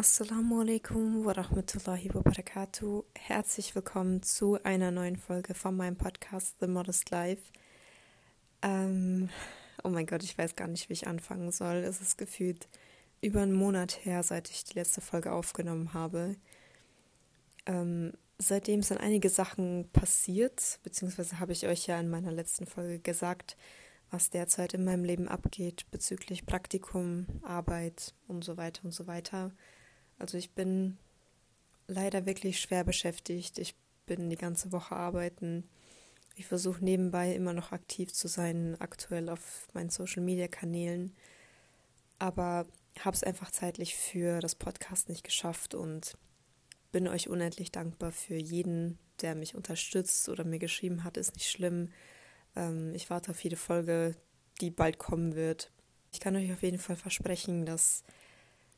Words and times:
Assalamu 0.00 0.62
alaikum 0.62 1.26
wa 1.26 1.32
rahmatullahi 1.32 2.14
wa 2.14 2.22
barakatuh. 2.22 3.04
Herzlich 3.14 3.74
willkommen 3.74 4.22
zu 4.22 4.56
einer 4.64 4.90
neuen 4.90 5.16
Folge 5.16 5.52
von 5.52 5.76
meinem 5.76 5.96
Podcast 5.96 6.56
The 6.58 6.68
Modest 6.68 7.10
Life. 7.10 7.42
Ähm, 8.62 9.28
oh 9.84 9.90
mein 9.90 10.06
Gott, 10.06 10.22
ich 10.22 10.38
weiß 10.38 10.56
gar 10.56 10.68
nicht, 10.68 10.88
wie 10.88 10.94
ich 10.94 11.06
anfangen 11.06 11.52
soll. 11.52 11.84
Es 11.84 12.00
ist 12.00 12.16
gefühlt 12.16 12.66
über 13.20 13.42
einen 13.42 13.52
Monat 13.52 14.06
her, 14.06 14.22
seit 14.22 14.48
ich 14.48 14.64
die 14.64 14.78
letzte 14.78 15.02
Folge 15.02 15.32
aufgenommen 15.32 15.92
habe. 15.92 16.36
Ähm, 17.66 18.14
seitdem 18.38 18.82
sind 18.82 19.02
einige 19.02 19.28
Sachen 19.28 19.90
passiert, 19.92 20.80
beziehungsweise 20.82 21.40
habe 21.40 21.52
ich 21.52 21.66
euch 21.66 21.86
ja 21.86 22.00
in 22.00 22.08
meiner 22.08 22.32
letzten 22.32 22.66
Folge 22.66 23.00
gesagt, 23.00 23.54
was 24.10 24.30
derzeit 24.30 24.72
in 24.72 24.82
meinem 24.82 25.04
Leben 25.04 25.28
abgeht 25.28 25.90
bezüglich 25.90 26.46
Praktikum, 26.46 27.26
Arbeit 27.42 28.14
und 28.28 28.44
so 28.44 28.56
weiter 28.56 28.86
und 28.86 28.92
so 28.92 29.06
weiter. 29.06 29.52
Also 30.20 30.38
ich 30.38 30.52
bin 30.52 30.98
leider 31.88 32.26
wirklich 32.26 32.60
schwer 32.60 32.84
beschäftigt. 32.84 33.58
Ich 33.58 33.74
bin 34.06 34.30
die 34.30 34.36
ganze 34.36 34.70
Woche 34.70 34.94
arbeiten. 34.94 35.68
Ich 36.36 36.46
versuche 36.46 36.84
nebenbei 36.84 37.34
immer 37.34 37.52
noch 37.52 37.72
aktiv 37.72 38.12
zu 38.12 38.28
sein, 38.28 38.76
aktuell 38.78 39.28
auf 39.28 39.68
meinen 39.72 39.90
Social-Media-Kanälen. 39.90 41.14
Aber 42.18 42.66
habe 42.98 43.16
es 43.16 43.24
einfach 43.24 43.50
zeitlich 43.50 43.96
für 43.96 44.40
das 44.40 44.54
Podcast 44.54 45.08
nicht 45.08 45.24
geschafft 45.24 45.74
und 45.74 46.16
bin 46.92 47.08
euch 47.08 47.28
unendlich 47.28 47.72
dankbar 47.72 48.12
für 48.12 48.36
jeden, 48.36 48.98
der 49.22 49.34
mich 49.34 49.54
unterstützt 49.54 50.28
oder 50.28 50.44
mir 50.44 50.58
geschrieben 50.58 51.02
hat, 51.04 51.16
ist 51.16 51.34
nicht 51.34 51.48
schlimm. 51.48 51.90
Ähm, 52.56 52.94
ich 52.94 53.08
warte 53.10 53.30
auf 53.30 53.42
jede 53.42 53.56
Folge, 53.56 54.16
die 54.60 54.70
bald 54.70 54.98
kommen 54.98 55.34
wird. 55.34 55.72
Ich 56.12 56.20
kann 56.20 56.36
euch 56.36 56.52
auf 56.52 56.62
jeden 56.62 56.78
Fall 56.78 56.96
versprechen, 56.96 57.64
dass 57.64 58.02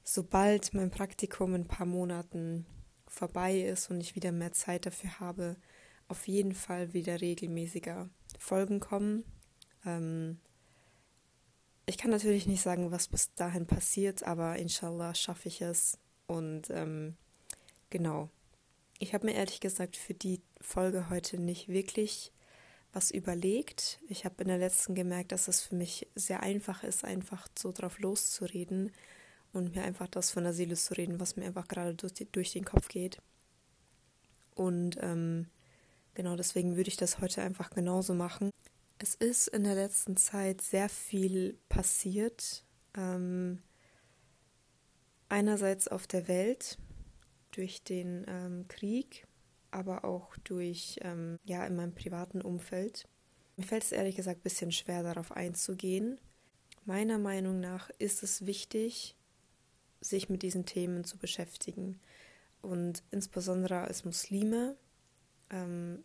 sobald 0.04 0.74
mein 0.74 0.90
Praktikum 0.90 1.54
in 1.54 1.62
ein 1.62 1.68
paar 1.68 1.86
Monaten 1.86 2.66
vorbei 3.06 3.60
ist 3.60 3.90
und 3.90 4.00
ich 4.00 4.14
wieder 4.16 4.32
mehr 4.32 4.52
Zeit 4.52 4.86
dafür 4.86 5.20
habe, 5.20 5.56
auf 6.08 6.26
jeden 6.26 6.54
Fall 6.54 6.92
wieder 6.92 7.20
regelmäßiger 7.20 8.08
Folgen 8.38 8.80
kommen. 8.80 9.24
Ähm 9.84 10.40
ich 11.86 11.98
kann 11.98 12.10
natürlich 12.10 12.46
nicht 12.46 12.62
sagen, 12.62 12.90
was 12.90 13.08
bis 13.08 13.34
dahin 13.34 13.66
passiert, 13.66 14.22
aber 14.22 14.56
inshallah 14.56 15.14
schaffe 15.14 15.48
ich 15.48 15.60
es. 15.60 15.98
Und 16.26 16.70
ähm, 16.70 17.16
genau. 17.90 18.30
Ich 18.98 19.14
habe 19.14 19.26
mir 19.26 19.34
ehrlich 19.34 19.60
gesagt 19.60 19.96
für 19.96 20.14
die 20.14 20.40
Folge 20.60 21.10
heute 21.10 21.40
nicht 21.40 21.68
wirklich 21.68 22.32
was 22.92 23.10
überlegt. 23.10 23.98
Ich 24.08 24.24
habe 24.24 24.42
in 24.42 24.48
der 24.48 24.58
letzten 24.58 24.94
gemerkt, 24.94 25.32
dass 25.32 25.48
es 25.48 25.60
für 25.60 25.74
mich 25.74 26.06
sehr 26.14 26.42
einfach 26.42 26.84
ist, 26.84 27.04
einfach 27.04 27.48
so 27.58 27.72
drauf 27.72 27.98
loszureden 27.98 28.92
und 29.52 29.74
mir 29.74 29.82
einfach 29.84 30.08
das 30.08 30.30
von 30.30 30.44
der 30.44 30.52
Seele 30.52 30.76
zu 30.76 30.94
reden, 30.94 31.20
was 31.20 31.36
mir 31.36 31.44
einfach 31.46 31.68
gerade 31.68 31.94
durch, 31.94 32.12
durch 32.32 32.52
den 32.52 32.64
Kopf 32.64 32.88
geht. 32.88 33.20
Und 34.54 34.96
ähm, 35.00 35.46
genau 36.14 36.36
deswegen 36.36 36.76
würde 36.76 36.88
ich 36.88 36.96
das 36.96 37.20
heute 37.20 37.42
einfach 37.42 37.70
genauso 37.70 38.14
machen. 38.14 38.50
Es 38.98 39.14
ist 39.14 39.48
in 39.48 39.64
der 39.64 39.74
letzten 39.74 40.16
Zeit 40.16 40.60
sehr 40.60 40.88
viel 40.88 41.58
passiert. 41.68 42.64
Ähm, 42.94 43.62
einerseits 45.28 45.88
auf 45.88 46.06
der 46.06 46.28
Welt 46.28 46.78
durch 47.52 47.82
den 47.82 48.24
ähm, 48.28 48.68
Krieg, 48.68 49.26
aber 49.70 50.04
auch 50.04 50.36
durch, 50.44 50.98
ähm, 51.02 51.38
ja, 51.44 51.66
in 51.66 51.76
meinem 51.76 51.94
privaten 51.94 52.42
Umfeld. 52.42 53.08
Mir 53.56 53.64
fällt 53.64 53.84
es 53.84 53.92
ehrlich 53.92 54.16
gesagt 54.16 54.40
ein 54.40 54.42
bisschen 54.42 54.72
schwer, 54.72 55.02
darauf 55.02 55.32
einzugehen. 55.32 56.18
Meiner 56.84 57.18
Meinung 57.18 57.60
nach 57.60 57.90
ist 57.98 58.22
es 58.22 58.46
wichtig, 58.46 59.16
sich 60.02 60.28
mit 60.28 60.42
diesen 60.42 60.66
Themen 60.66 61.04
zu 61.04 61.16
beschäftigen. 61.16 62.00
Und 62.60 63.02
insbesondere 63.10 63.80
als 63.80 64.04
Muslime, 64.04 64.76
ähm, 65.50 66.04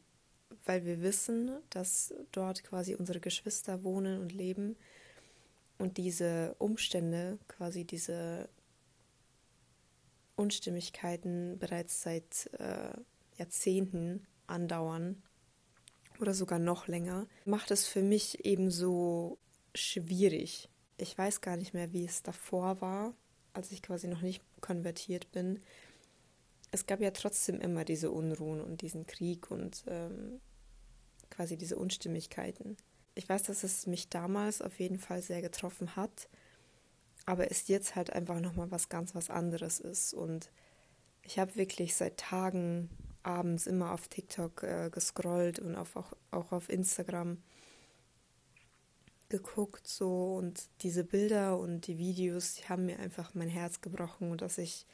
weil 0.66 0.86
wir 0.86 1.02
wissen, 1.02 1.52
dass 1.70 2.14
dort 2.32 2.64
quasi 2.64 2.96
unsere 2.96 3.20
Geschwister 3.20 3.84
wohnen 3.84 4.22
und 4.22 4.32
leben 4.32 4.76
und 5.78 5.98
diese 5.98 6.56
Umstände, 6.58 7.38
quasi 7.48 7.84
diese 7.84 8.50
Unstimmigkeiten 10.36 11.58
bereits 11.60 12.02
seit 12.02 12.50
äh, 12.60 12.94
Jahrzehnten 13.38 14.26
andauern 14.48 15.22
oder 16.20 16.34
sogar 16.34 16.60
noch 16.60 16.88
länger, 16.88 17.28
macht 17.46 17.72
es 17.72 17.88
für 17.88 18.02
mich 18.02 18.46
eben 18.46 18.72
so 18.72 19.38
schwierig. 19.76 20.70
Ich 20.98 21.16
weiß 21.18 21.42
gar 21.42 21.58
nicht 21.58 21.74
mehr, 21.74 21.94
wie 21.94 22.06
es 22.06 22.24
davor 22.24 22.82
war, 22.82 23.14
als 23.58 23.72
ich 23.72 23.82
quasi 23.82 24.08
noch 24.08 24.22
nicht 24.22 24.42
konvertiert 24.62 25.32
bin, 25.32 25.60
es 26.72 26.86
gab 26.86 27.02
ja 27.02 27.12
trotzdem 27.12 27.60
immer 27.60 27.84
diese 27.84 28.12
Unruhen 28.12 28.62
und 28.62 28.82
diesen 28.82 29.08
Krieg 29.08 29.50
und 29.52 29.84
ähm, 29.88 30.40
quasi 31.30 31.58
diese 31.58 31.78
Unstimmigkeiten. 31.78 32.78
Ich 33.16 33.28
weiß, 33.28 33.44
dass 33.44 33.64
es 33.64 33.88
mich 33.88 34.10
damals 34.10 34.62
auf 34.62 34.80
jeden 34.80 35.00
Fall 35.00 35.22
sehr 35.22 35.42
getroffen 35.42 35.96
hat, 35.96 36.30
aber 37.26 37.50
es 37.50 37.68
jetzt 37.68 37.96
halt 37.96 38.14
einfach 38.14 38.40
nochmal 38.40 38.70
was 38.70 38.90
ganz 38.90 39.16
was 39.16 39.30
anderes 39.30 39.80
ist. 39.80 40.14
Und 40.14 40.52
ich 41.24 41.40
habe 41.40 41.56
wirklich 41.56 41.96
seit 41.96 42.18
Tagen 42.18 42.90
abends 43.24 43.66
immer 43.66 43.92
auf 43.92 44.08
TikTok 44.08 44.64
äh, 44.64 44.90
gescrollt 44.92 45.60
und 45.60 45.76
auf, 45.76 45.96
auch, 45.96 46.14
auch 46.32 46.52
auf 46.52 46.70
Instagram 46.70 47.38
geguckt 49.30 49.88
so 49.88 50.36
und 50.36 50.70
diese 50.82 51.04
Bilder 51.04 51.60
und 51.60 51.88
die 51.88 51.98
Videos, 51.98 52.56
die 52.56 52.70
haben 52.70 52.86
mir 52.86 53.00
einfach 53.00 53.34
mein 53.34 53.50
Herz 53.50 53.82
gebrochen 53.82 54.38
dass 54.38 54.58
ich 54.58 54.86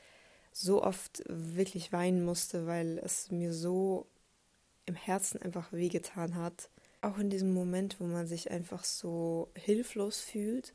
so 0.52 0.84
oft 0.84 1.24
wirklich 1.28 1.92
weinen 1.92 2.24
musste, 2.24 2.68
weil 2.68 3.00
es 3.00 3.32
mir 3.32 3.54
so 3.54 4.08
im 4.86 4.96
Herzen 4.96 5.42
einfach 5.42 5.72
wehgetan 5.72 6.36
hat. 6.36 6.70
Auch 7.02 7.18
in 7.18 7.30
diesem 7.30 7.54
Moment, 7.54 8.00
wo 8.00 8.06
man 8.06 8.28
sich 8.28 8.52
einfach 8.52 8.84
so 8.84 9.52
hilflos 9.56 10.20
fühlt 10.20 10.74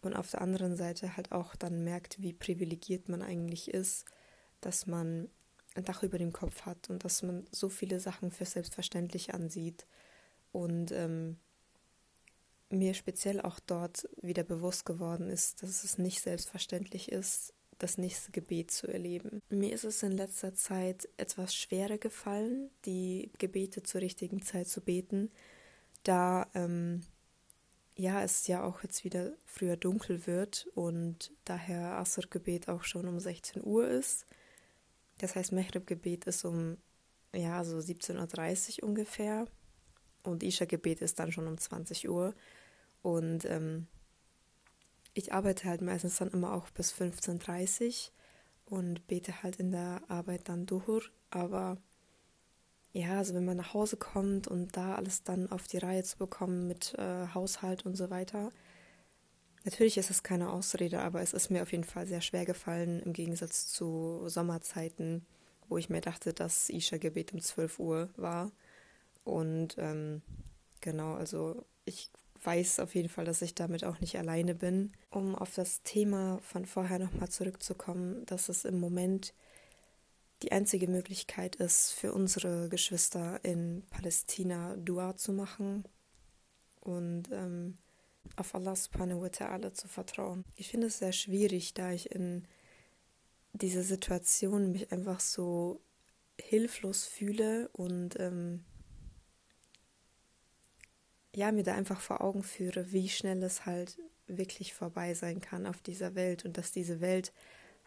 und 0.00 0.14
auf 0.14 0.30
der 0.30 0.40
anderen 0.40 0.76
Seite 0.76 1.16
halt 1.16 1.32
auch 1.32 1.56
dann 1.56 1.84
merkt, 1.84 2.20
wie 2.22 2.32
privilegiert 2.32 3.08
man 3.08 3.22
eigentlich 3.22 3.72
ist, 3.72 4.06
dass 4.60 4.86
man 4.86 5.28
ein 5.74 5.84
Dach 5.84 6.02
über 6.02 6.18
dem 6.18 6.32
Kopf 6.32 6.62
hat 6.62 6.90
und 6.90 7.04
dass 7.04 7.22
man 7.22 7.46
so 7.52 7.68
viele 7.68 8.00
Sachen 8.00 8.30
für 8.30 8.44
selbstverständlich 8.44 9.34
ansieht. 9.34 9.86
Und 10.52 10.92
ähm, 10.92 11.36
mir 12.70 12.94
speziell 12.94 13.40
auch 13.40 13.60
dort 13.60 14.08
wieder 14.20 14.44
bewusst 14.44 14.84
geworden 14.84 15.28
ist, 15.28 15.62
dass 15.62 15.84
es 15.84 15.98
nicht 15.98 16.20
selbstverständlich 16.20 17.10
ist, 17.10 17.54
das 17.78 17.96
nächste 17.96 18.32
Gebet 18.32 18.70
zu 18.70 18.88
erleben. 18.88 19.40
Mir 19.48 19.72
ist 19.72 19.84
es 19.84 20.02
in 20.02 20.12
letzter 20.12 20.54
Zeit 20.54 21.08
etwas 21.16 21.54
schwerer 21.54 21.98
gefallen, 21.98 22.70
die 22.84 23.30
Gebete 23.38 23.82
zur 23.82 24.00
richtigen 24.00 24.42
Zeit 24.42 24.68
zu 24.68 24.80
beten, 24.80 25.30
da 26.02 26.48
ähm, 26.54 27.02
ja 27.94 28.22
es 28.22 28.46
ja 28.46 28.64
auch 28.64 28.82
jetzt 28.82 29.04
wieder 29.04 29.32
früher 29.44 29.76
dunkel 29.76 30.26
wird 30.26 30.68
und 30.74 31.32
daher 31.44 31.98
Asr-Gebet 31.98 32.68
auch 32.68 32.84
schon 32.84 33.06
um 33.08 33.18
16 33.18 33.64
Uhr 33.64 33.88
ist. 33.88 34.26
Das 35.18 35.34
heißt, 35.34 35.52
Mehrib-Gebet 35.52 36.26
ist 36.26 36.44
um 36.44 36.78
ja 37.34 37.64
so 37.64 37.76
17.30 37.78 38.82
Uhr 38.82 38.88
ungefähr 38.88 39.46
und 40.22 40.42
Isha-Gebet 40.42 41.00
ist 41.00 41.18
dann 41.18 41.32
schon 41.32 41.46
um 41.46 41.58
20 41.58 42.08
Uhr. 42.08 42.34
Und 43.02 43.44
ähm, 43.44 43.86
ich 45.14 45.32
arbeite 45.32 45.68
halt 45.68 45.82
meistens 45.82 46.16
dann 46.16 46.30
immer 46.30 46.52
auch 46.52 46.70
bis 46.70 46.92
15.30 46.92 48.10
Uhr 48.70 48.78
und 48.78 49.06
bete 49.06 49.42
halt 49.42 49.56
in 49.56 49.72
der 49.72 50.02
Arbeit 50.08 50.48
dann 50.48 50.66
Duhur. 50.66 51.02
Aber 51.30 51.78
ja, 52.92 53.18
also 53.18 53.34
wenn 53.34 53.44
man 53.44 53.56
nach 53.56 53.74
Hause 53.74 53.96
kommt 53.96 54.48
und 54.48 54.76
da 54.76 54.94
alles 54.94 55.22
dann 55.22 55.50
auf 55.50 55.66
die 55.66 55.78
Reihe 55.78 56.02
zu 56.02 56.18
bekommen 56.18 56.66
mit 56.66 56.94
äh, 56.98 57.28
Haushalt 57.34 57.84
und 57.86 57.96
so 57.96 58.10
weiter, 58.10 58.52
natürlich 59.64 59.98
ist 59.98 60.10
es 60.10 60.22
keine 60.22 60.50
Ausrede, 60.50 61.00
aber 61.00 61.20
es 61.20 61.32
ist 61.32 61.50
mir 61.50 61.62
auf 61.62 61.72
jeden 61.72 61.84
Fall 61.84 62.06
sehr 62.06 62.20
schwer 62.20 62.44
gefallen 62.44 63.00
im 63.00 63.12
Gegensatz 63.12 63.68
zu 63.68 64.22
Sommerzeiten, 64.26 65.26
wo 65.68 65.78
ich 65.78 65.90
mir 65.90 66.00
dachte, 66.00 66.32
dass 66.32 66.70
Isha-Gebet 66.70 67.32
um 67.32 67.40
12 67.40 67.78
Uhr 67.78 68.08
war. 68.16 68.50
Und 69.24 69.76
ähm, 69.78 70.22
genau, 70.80 71.14
also 71.14 71.64
ich 71.84 72.10
weiß 72.42 72.80
auf 72.80 72.94
jeden 72.94 73.08
Fall, 73.08 73.24
dass 73.24 73.42
ich 73.42 73.54
damit 73.54 73.84
auch 73.84 74.00
nicht 74.00 74.18
alleine 74.18 74.54
bin. 74.54 74.92
Um 75.10 75.34
auf 75.34 75.54
das 75.54 75.82
Thema 75.82 76.38
von 76.42 76.66
vorher 76.66 76.98
nochmal 76.98 77.28
zurückzukommen, 77.28 78.24
dass 78.26 78.48
es 78.48 78.64
im 78.64 78.78
Moment 78.78 79.34
die 80.42 80.52
einzige 80.52 80.88
Möglichkeit 80.88 81.56
ist, 81.56 81.92
für 81.92 82.12
unsere 82.12 82.68
Geschwister 82.68 83.40
in 83.44 83.82
Palästina 83.90 84.76
Dua 84.76 85.16
zu 85.16 85.32
machen 85.32 85.84
und 86.80 87.24
ähm, 87.32 87.76
auf 88.36 88.54
Allah 88.54 88.76
subhanahu 88.76 89.22
wa 89.22 89.26
ta'ala 89.26 89.72
zu 89.72 89.88
vertrauen. 89.88 90.44
Ich 90.54 90.68
finde 90.68 90.88
es 90.88 90.98
sehr 90.98 91.12
schwierig, 91.12 91.74
da 91.74 91.92
ich 91.92 92.12
in 92.12 92.46
dieser 93.52 93.82
Situation 93.82 94.72
mich 94.72 94.92
einfach 94.92 95.20
so 95.20 95.80
hilflos 96.40 97.04
fühle 97.04 97.68
und 97.72 98.18
ähm, 98.20 98.64
ja, 101.34 101.52
mir 101.52 101.62
da 101.62 101.74
einfach 101.74 102.00
vor 102.00 102.20
Augen 102.20 102.42
führe, 102.42 102.92
wie 102.92 103.08
schnell 103.08 103.42
es 103.42 103.66
halt 103.66 103.98
wirklich 104.26 104.74
vorbei 104.74 105.14
sein 105.14 105.40
kann 105.40 105.66
auf 105.66 105.80
dieser 105.80 106.14
Welt 106.14 106.44
und 106.44 106.58
dass 106.58 106.72
diese 106.72 107.00
Welt 107.00 107.32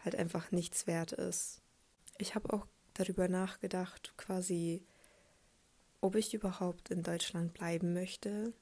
halt 0.03 0.15
einfach 0.15 0.51
nichts 0.51 0.88
wert 0.88 1.11
ist. 1.11 1.61
Ich 2.17 2.35
habe 2.35 2.53
auch 2.53 2.65
darüber 2.93 3.27
nachgedacht, 3.27 4.13
quasi, 4.17 4.83
ob 6.01 6.15
ich 6.15 6.33
überhaupt 6.33 6.89
in 6.89 7.03
Deutschland 7.03 7.53
bleiben 7.53 7.93
möchte. 7.93 8.53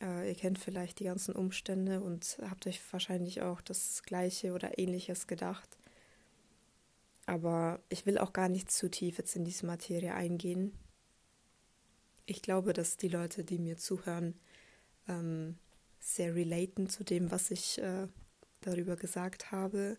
Äh, 0.00 0.28
ihr 0.28 0.34
kennt 0.34 0.58
vielleicht 0.58 1.00
die 1.00 1.04
ganzen 1.04 1.34
Umstände 1.34 2.00
und 2.00 2.38
habt 2.48 2.66
euch 2.66 2.80
wahrscheinlich 2.92 3.42
auch 3.42 3.60
das 3.60 4.02
gleiche 4.02 4.52
oder 4.52 4.78
ähnliches 4.78 5.26
gedacht. 5.26 5.78
Aber 7.26 7.80
ich 7.88 8.04
will 8.04 8.18
auch 8.18 8.32
gar 8.32 8.48
nicht 8.48 8.70
zu 8.70 8.90
tief 8.90 9.18
jetzt 9.18 9.36
in 9.36 9.44
diese 9.44 9.66
Materie 9.66 10.14
eingehen. 10.14 10.72
Ich 12.26 12.42
glaube, 12.42 12.72
dass 12.72 12.96
die 12.96 13.08
Leute, 13.08 13.44
die 13.44 13.58
mir 13.58 13.76
zuhören, 13.76 14.34
ähm, 15.08 15.58
sehr 15.98 16.34
relaten 16.34 16.88
zu 16.88 17.04
dem, 17.04 17.30
was 17.30 17.50
ich 17.50 17.78
äh, 17.78 18.06
darüber 18.60 18.96
gesagt 18.96 19.52
habe. 19.52 19.98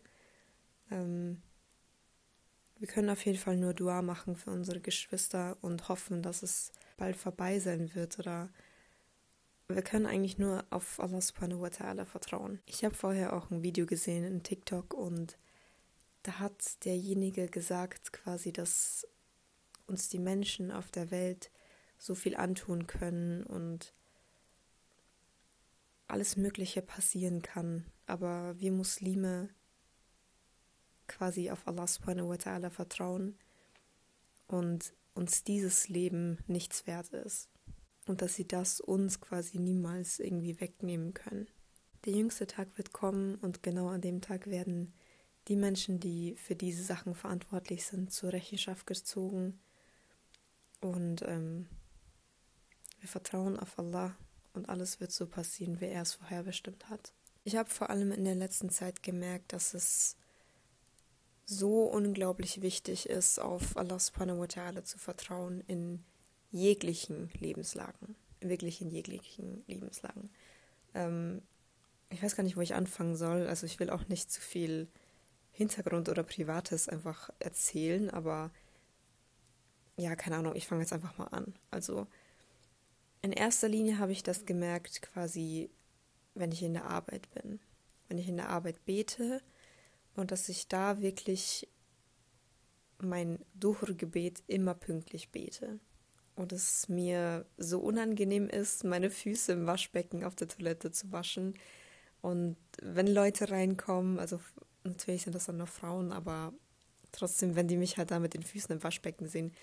Ähm, 0.91 1.41
wir 2.77 2.87
können 2.87 3.09
auf 3.09 3.25
jeden 3.25 3.37
Fall 3.37 3.57
nur 3.57 3.73
Dua 3.73 4.01
machen 4.01 4.35
für 4.35 4.51
unsere 4.51 4.81
Geschwister 4.81 5.57
und 5.61 5.87
hoffen, 5.89 6.21
dass 6.21 6.43
es 6.43 6.71
bald 6.97 7.15
vorbei 7.15 7.59
sein 7.59 7.93
wird 7.95 8.19
oder 8.19 8.49
wir 9.69 9.81
können 9.81 10.05
eigentlich 10.05 10.37
nur 10.37 10.65
auf 10.69 10.99
Allah 10.99 11.21
subhanahu 11.21 11.61
wa 11.61 11.67
ta'ala 11.67 12.05
vertrauen. 12.05 12.59
Ich 12.65 12.83
habe 12.83 12.93
vorher 12.93 13.33
auch 13.33 13.49
ein 13.49 13.63
Video 13.63 13.85
gesehen 13.85 14.25
in 14.25 14.43
TikTok 14.43 14.93
und 14.93 15.37
da 16.23 16.39
hat 16.39 16.83
derjenige 16.85 17.47
gesagt 17.47 18.13
quasi, 18.13 18.51
dass 18.51 19.07
uns 19.87 20.09
die 20.09 20.19
Menschen 20.19 20.71
auf 20.71 20.91
der 20.91 21.11
Welt 21.11 21.51
so 22.03 22.15
viel 22.15 22.35
antun 22.35 22.85
können 22.85 23.44
und 23.45 23.94
alles 26.07 26.35
Mögliche 26.35 26.81
passieren 26.81 27.41
kann. 27.41 27.85
Aber 28.07 28.59
wir 28.59 28.73
Muslime 28.73 29.47
quasi 31.07 31.50
auf 31.50 31.65
Allah 31.65 31.88
subhanahu 31.88 32.27
wa 32.27 32.35
ta'ala 32.35 32.69
vertrauen 32.69 33.38
und 34.47 34.94
uns 35.13 35.45
dieses 35.45 35.88
Leben 35.88 36.39
nichts 36.45 36.88
wert 36.88 37.13
ist. 37.13 37.47
Und 38.05 38.21
dass 38.21 38.35
sie 38.35 38.45
das 38.45 38.81
uns 38.81 39.21
quasi 39.21 39.59
niemals 39.59 40.19
irgendwie 40.19 40.59
wegnehmen 40.59 41.13
können. 41.13 41.47
Der 42.03 42.11
jüngste 42.11 42.47
Tag 42.47 42.77
wird 42.77 42.91
kommen 42.91 43.35
und 43.35 43.63
genau 43.63 43.88
an 43.88 44.01
dem 44.01 44.19
Tag 44.19 44.47
werden 44.47 44.91
die 45.47 45.55
Menschen, 45.55 46.01
die 46.01 46.35
für 46.35 46.55
diese 46.55 46.83
Sachen 46.83 47.15
verantwortlich 47.15 47.85
sind, 47.85 48.11
zur 48.11 48.33
Rechenschaft 48.33 48.85
gezogen. 48.88 49.61
Und 50.81 51.21
ähm, 51.21 51.69
wir 53.03 53.09
vertrauen 53.09 53.59
auf 53.59 53.77
Allah 53.77 54.15
und 54.53 54.69
alles 54.69 55.01
wird 55.01 55.11
so 55.11 55.27
passieren, 55.27 55.81
wie 55.81 55.88
er 55.88 56.03
es 56.03 56.13
vorherbestimmt 56.13 56.89
hat. 56.89 57.13
Ich 57.44 57.57
habe 57.57 57.69
vor 57.69 57.89
allem 57.89 58.13
in 58.13 58.23
der 58.23 58.35
letzten 58.35 58.69
Zeit 58.69 59.03
gemerkt, 59.03 59.51
dass 59.51 59.73
es 59.73 60.15
so 61.45 61.83
unglaublich 61.83 62.61
wichtig 62.61 63.09
ist, 63.09 63.39
auf 63.39 63.75
Allah 63.75 64.00
subhanahu 64.00 64.39
wa 64.39 64.45
ta'ala 64.45 64.85
zu 64.85 64.97
vertrauen 64.97 65.61
in 65.67 66.01
jeglichen 66.51 67.29
Lebenslagen. 67.39 68.15
Wirklich 68.39 68.79
in 68.79 68.89
jeglichen 68.89 69.65
Lebenslagen. 69.67 70.29
Ähm, 70.94 71.41
ich 72.09 72.23
weiß 72.23 72.38
gar 72.38 72.44
nicht, 72.44 72.55
wo 72.55 72.61
ich 72.61 72.73
anfangen 72.73 73.17
soll. 73.17 73.47
Also 73.47 73.65
ich 73.65 73.81
will 73.81 73.89
auch 73.89 74.07
nicht 74.07 74.31
zu 74.31 74.39
viel 74.39 74.88
Hintergrund 75.51 76.07
oder 76.07 76.23
Privates 76.23 76.88
einfach 76.88 77.29
erzählen, 77.39 78.09
aber 78.09 78.51
ja, 79.97 80.15
keine 80.15 80.38
Ahnung, 80.38 80.55
ich 80.55 80.67
fange 80.67 80.81
jetzt 80.81 80.94
einfach 80.94 81.17
mal 81.17 81.27
an. 81.27 81.53
Also 81.69 82.07
in 83.23 83.31
erster 83.31 83.69
Linie 83.69 83.99
habe 83.99 84.11
ich 84.11 84.21
das 84.21 84.45
gemerkt, 84.45 85.01
quasi, 85.01 85.71
wenn 86.35 86.51
ich 86.51 86.61
in 86.61 86.73
der 86.73 86.85
Arbeit 86.85 87.29
bin. 87.33 87.59
Wenn 88.09 88.17
ich 88.17 88.27
in 88.27 88.37
der 88.37 88.49
Arbeit 88.49 88.85
bete 88.85 89.41
und 90.15 90.31
dass 90.31 90.49
ich 90.49 90.67
da 90.67 91.01
wirklich 91.01 91.67
mein 92.99 93.39
Duhur-Gebet 93.55 94.43
immer 94.47 94.73
pünktlich 94.73 95.31
bete. 95.31 95.79
Und 96.35 96.51
es 96.51 96.89
mir 96.89 97.45
so 97.57 97.79
unangenehm 97.79 98.49
ist, 98.49 98.83
meine 98.83 99.09
Füße 99.09 99.53
im 99.53 99.67
Waschbecken 99.67 100.23
auf 100.23 100.35
der 100.35 100.47
Toilette 100.49 100.91
zu 100.91 101.11
waschen. 101.11 101.53
Und 102.21 102.57
wenn 102.81 103.07
Leute 103.07 103.51
reinkommen, 103.51 104.19
also 104.19 104.39
natürlich 104.83 105.23
sind 105.23 105.33
das 105.33 105.45
dann 105.45 105.57
noch 105.57 105.67
Frauen, 105.67 106.11
aber 106.11 106.53
trotzdem, 107.11 107.55
wenn 107.55 107.67
die 107.67 107.77
mich 107.77 107.97
halt 107.97 108.11
da 108.11 108.19
mit 108.19 108.33
den 108.33 108.43
Füßen 108.43 108.75
im 108.75 108.83
Waschbecken 108.83 109.27
sehen, 109.27 109.53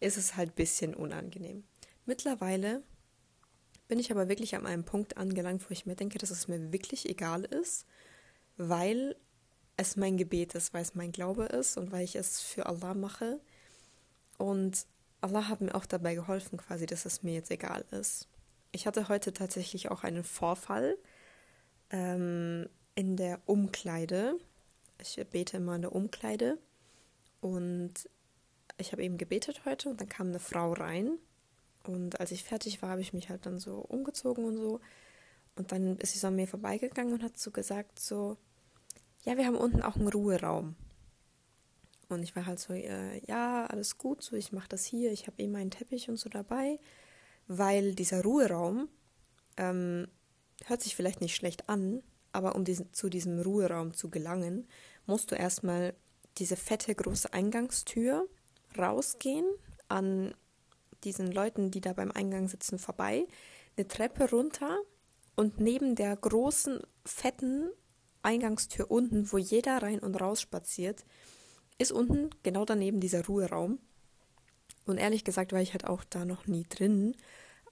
ist 0.00 0.16
es 0.16 0.36
halt 0.36 0.50
ein 0.50 0.56
bisschen 0.56 0.94
unangenehm. 0.94 1.64
Mittlerweile 2.06 2.82
bin 3.88 3.98
ich 3.98 4.10
aber 4.10 4.28
wirklich 4.28 4.54
an 4.54 4.66
einem 4.66 4.84
Punkt 4.84 5.16
angelangt, 5.16 5.68
wo 5.68 5.72
ich 5.72 5.86
mir 5.86 5.96
denke, 5.96 6.18
dass 6.18 6.30
es 6.30 6.48
mir 6.48 6.72
wirklich 6.72 7.08
egal 7.08 7.44
ist, 7.44 7.86
weil 8.56 9.16
es 9.76 9.96
mein 9.96 10.16
Gebet 10.16 10.54
ist, 10.54 10.72
weil 10.72 10.82
es 10.82 10.94
mein 10.94 11.12
Glaube 11.12 11.44
ist 11.44 11.76
und 11.76 11.92
weil 11.92 12.04
ich 12.04 12.16
es 12.16 12.40
für 12.40 12.66
Allah 12.66 12.94
mache. 12.94 13.40
Und 14.38 14.86
Allah 15.20 15.48
hat 15.48 15.60
mir 15.60 15.74
auch 15.74 15.86
dabei 15.86 16.14
geholfen, 16.14 16.58
quasi, 16.58 16.86
dass 16.86 17.04
es 17.04 17.22
mir 17.22 17.34
jetzt 17.34 17.50
egal 17.50 17.84
ist. 17.90 18.28
Ich 18.72 18.86
hatte 18.86 19.08
heute 19.08 19.32
tatsächlich 19.32 19.90
auch 19.90 20.02
einen 20.02 20.24
Vorfall 20.24 20.96
ähm, 21.90 22.68
in 22.94 23.16
der 23.16 23.40
Umkleide. 23.46 24.38
Ich 25.00 25.20
bete 25.30 25.56
immer 25.58 25.76
in 25.76 25.82
der 25.82 25.94
Umkleide. 25.94 26.58
Und 27.40 28.08
ich 28.78 28.92
habe 28.92 29.02
eben 29.02 29.18
gebetet 29.18 29.62
heute 29.64 29.88
und 29.88 30.00
dann 30.00 30.08
kam 30.08 30.28
eine 30.28 30.40
Frau 30.40 30.72
rein. 30.72 31.18
Und 31.86 32.20
als 32.20 32.30
ich 32.30 32.44
fertig 32.44 32.82
war, 32.82 32.90
habe 32.90 33.00
ich 33.00 33.12
mich 33.12 33.28
halt 33.28 33.46
dann 33.46 33.58
so 33.58 33.78
umgezogen 33.78 34.44
und 34.44 34.56
so. 34.56 34.80
Und 35.56 35.72
dann 35.72 35.98
ist 35.98 36.12
sie 36.12 36.18
so 36.18 36.28
an 36.28 36.36
mir 36.36 36.48
vorbeigegangen 36.48 37.14
und 37.14 37.22
hat 37.22 37.38
so 37.38 37.50
gesagt, 37.50 37.98
so, 37.98 38.36
ja, 39.22 39.36
wir 39.36 39.46
haben 39.46 39.56
unten 39.56 39.82
auch 39.82 39.96
einen 39.96 40.08
Ruheraum. 40.08 40.76
Und 42.08 42.22
ich 42.22 42.34
war 42.36 42.46
halt 42.46 42.60
so, 42.60 42.72
äh, 42.72 43.18
ja, 43.26 43.66
alles 43.66 43.98
gut, 43.98 44.22
so 44.22 44.36
ich 44.36 44.52
mache 44.52 44.68
das 44.68 44.84
hier, 44.84 45.12
ich 45.12 45.26
habe 45.26 45.42
eh 45.42 45.48
meinen 45.48 45.70
Teppich 45.70 46.08
und 46.08 46.16
so 46.16 46.28
dabei, 46.28 46.78
weil 47.46 47.94
dieser 47.94 48.22
Ruheraum 48.22 48.88
ähm, 49.56 50.08
hört 50.66 50.82
sich 50.82 50.96
vielleicht 50.96 51.20
nicht 51.20 51.34
schlecht 51.34 51.68
an, 51.68 52.02
aber 52.32 52.54
um 52.56 52.64
diesen, 52.64 52.92
zu 52.92 53.08
diesem 53.08 53.40
Ruheraum 53.40 53.94
zu 53.94 54.10
gelangen, 54.10 54.68
musst 55.06 55.30
du 55.30 55.34
erstmal 55.34 55.94
diese 56.38 56.56
fette 56.56 56.94
große 56.94 57.32
Eingangstür 57.32 58.28
rausgehen, 58.76 59.46
an 59.88 60.34
diesen 61.04 61.30
Leuten, 61.30 61.70
die 61.70 61.80
da 61.80 61.92
beim 61.92 62.10
Eingang 62.10 62.48
sitzen, 62.48 62.78
vorbei, 62.78 63.26
eine 63.76 63.88
Treppe 63.88 64.30
runter 64.30 64.78
und 65.36 65.60
neben 65.60 65.94
der 65.94 66.16
großen, 66.16 66.80
fetten 67.04 67.70
Eingangstür 68.22 68.90
unten, 68.90 69.30
wo 69.30 69.38
jeder 69.38 69.82
rein 69.82 69.98
und 69.98 70.14
raus 70.16 70.40
spaziert, 70.40 71.04
ist 71.78 71.92
unten 71.92 72.30
genau 72.42 72.64
daneben 72.64 73.00
dieser 73.00 73.24
Ruheraum. 73.26 73.78
Und 74.86 74.98
ehrlich 74.98 75.24
gesagt 75.24 75.52
war 75.52 75.60
ich 75.60 75.72
halt 75.72 75.86
auch 75.86 76.04
da 76.04 76.24
noch 76.24 76.46
nie 76.46 76.64
drin. 76.68 77.16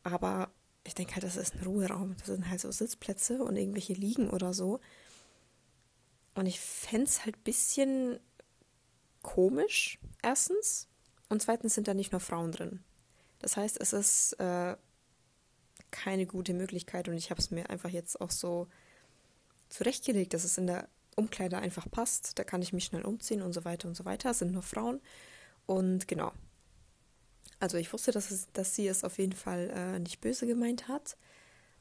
Aber 0.03 0.53
ich 0.85 0.95
denke 0.95 1.15
halt, 1.15 1.25
das 1.25 1.37
ist 1.37 1.55
ein 1.55 1.65
Ruheraum. 1.65 2.17
Das 2.19 2.27
sind 2.27 2.49
halt 2.49 2.61
so 2.61 2.71
Sitzplätze 2.71 3.43
und 3.43 3.57
irgendwelche 3.57 3.93
Liegen 3.95 4.31
oder 4.31 4.53
so. 4.53 4.81
Und 6.35 6.47
ich 6.47 6.61
fände 6.61 7.07
es 7.07 7.25
halt 7.25 7.37
ein 7.37 7.45
bisschen 7.45 8.19
komisch, 9.23 9.99
erstens. 10.23 10.89
Und 11.29 11.43
zweitens 11.43 11.75
sind 11.75 11.89
da 11.89 11.95
nicht 11.95 12.13
nur 12.13 12.21
Frauen 12.21 12.53
drin. 12.53 12.83
Das 13.43 13.57
heißt, 13.57 13.81
es 13.81 13.93
ist 13.93 14.33
äh, 14.41 14.77
keine 15.91 16.27
gute 16.27 16.55
Möglichkeit 16.55 17.09
und 17.09 17.15
ich 17.15 17.31
habe 17.31 17.41
es 17.41 17.51
mir 17.51 17.69
einfach 17.69 17.91
jetzt 17.91 18.21
auch 18.21 18.31
so 18.31 18.69
zurechtgelegt, 19.69 20.33
dass 20.33 20.45
es 20.45 20.57
in 20.59 20.67
der 20.67 20.89
Umkleide 21.17 21.59
einfach 21.59 21.91
passt. 21.91 22.39
Da 22.39 22.45
kann 22.45 22.63
ich 22.63 22.73
mich 22.73 22.85
schnell 22.85 23.05
umziehen 23.05 23.43
und 23.43 23.53
so 23.53 23.65
weiter 23.65 23.89
und 23.89 23.97
so 23.97 24.05
weiter. 24.05 24.31
Es 24.31 24.39
sind 24.39 24.53
nur 24.53 24.63
Frauen. 24.63 25.01
Und 25.67 26.09
genau. 26.09 26.33
Also 27.61 27.77
ich 27.77 27.93
wusste, 27.93 28.13
dass, 28.13 28.31
es, 28.31 28.49
dass 28.53 28.75
sie 28.75 28.89
es 28.89 29.05
auf 29.05 29.19
jeden 29.19 29.35
Fall 29.35 29.71
äh, 29.71 29.99
nicht 29.99 30.21
böse 30.21 30.47
gemeint 30.47 30.89
hat. 30.89 31.17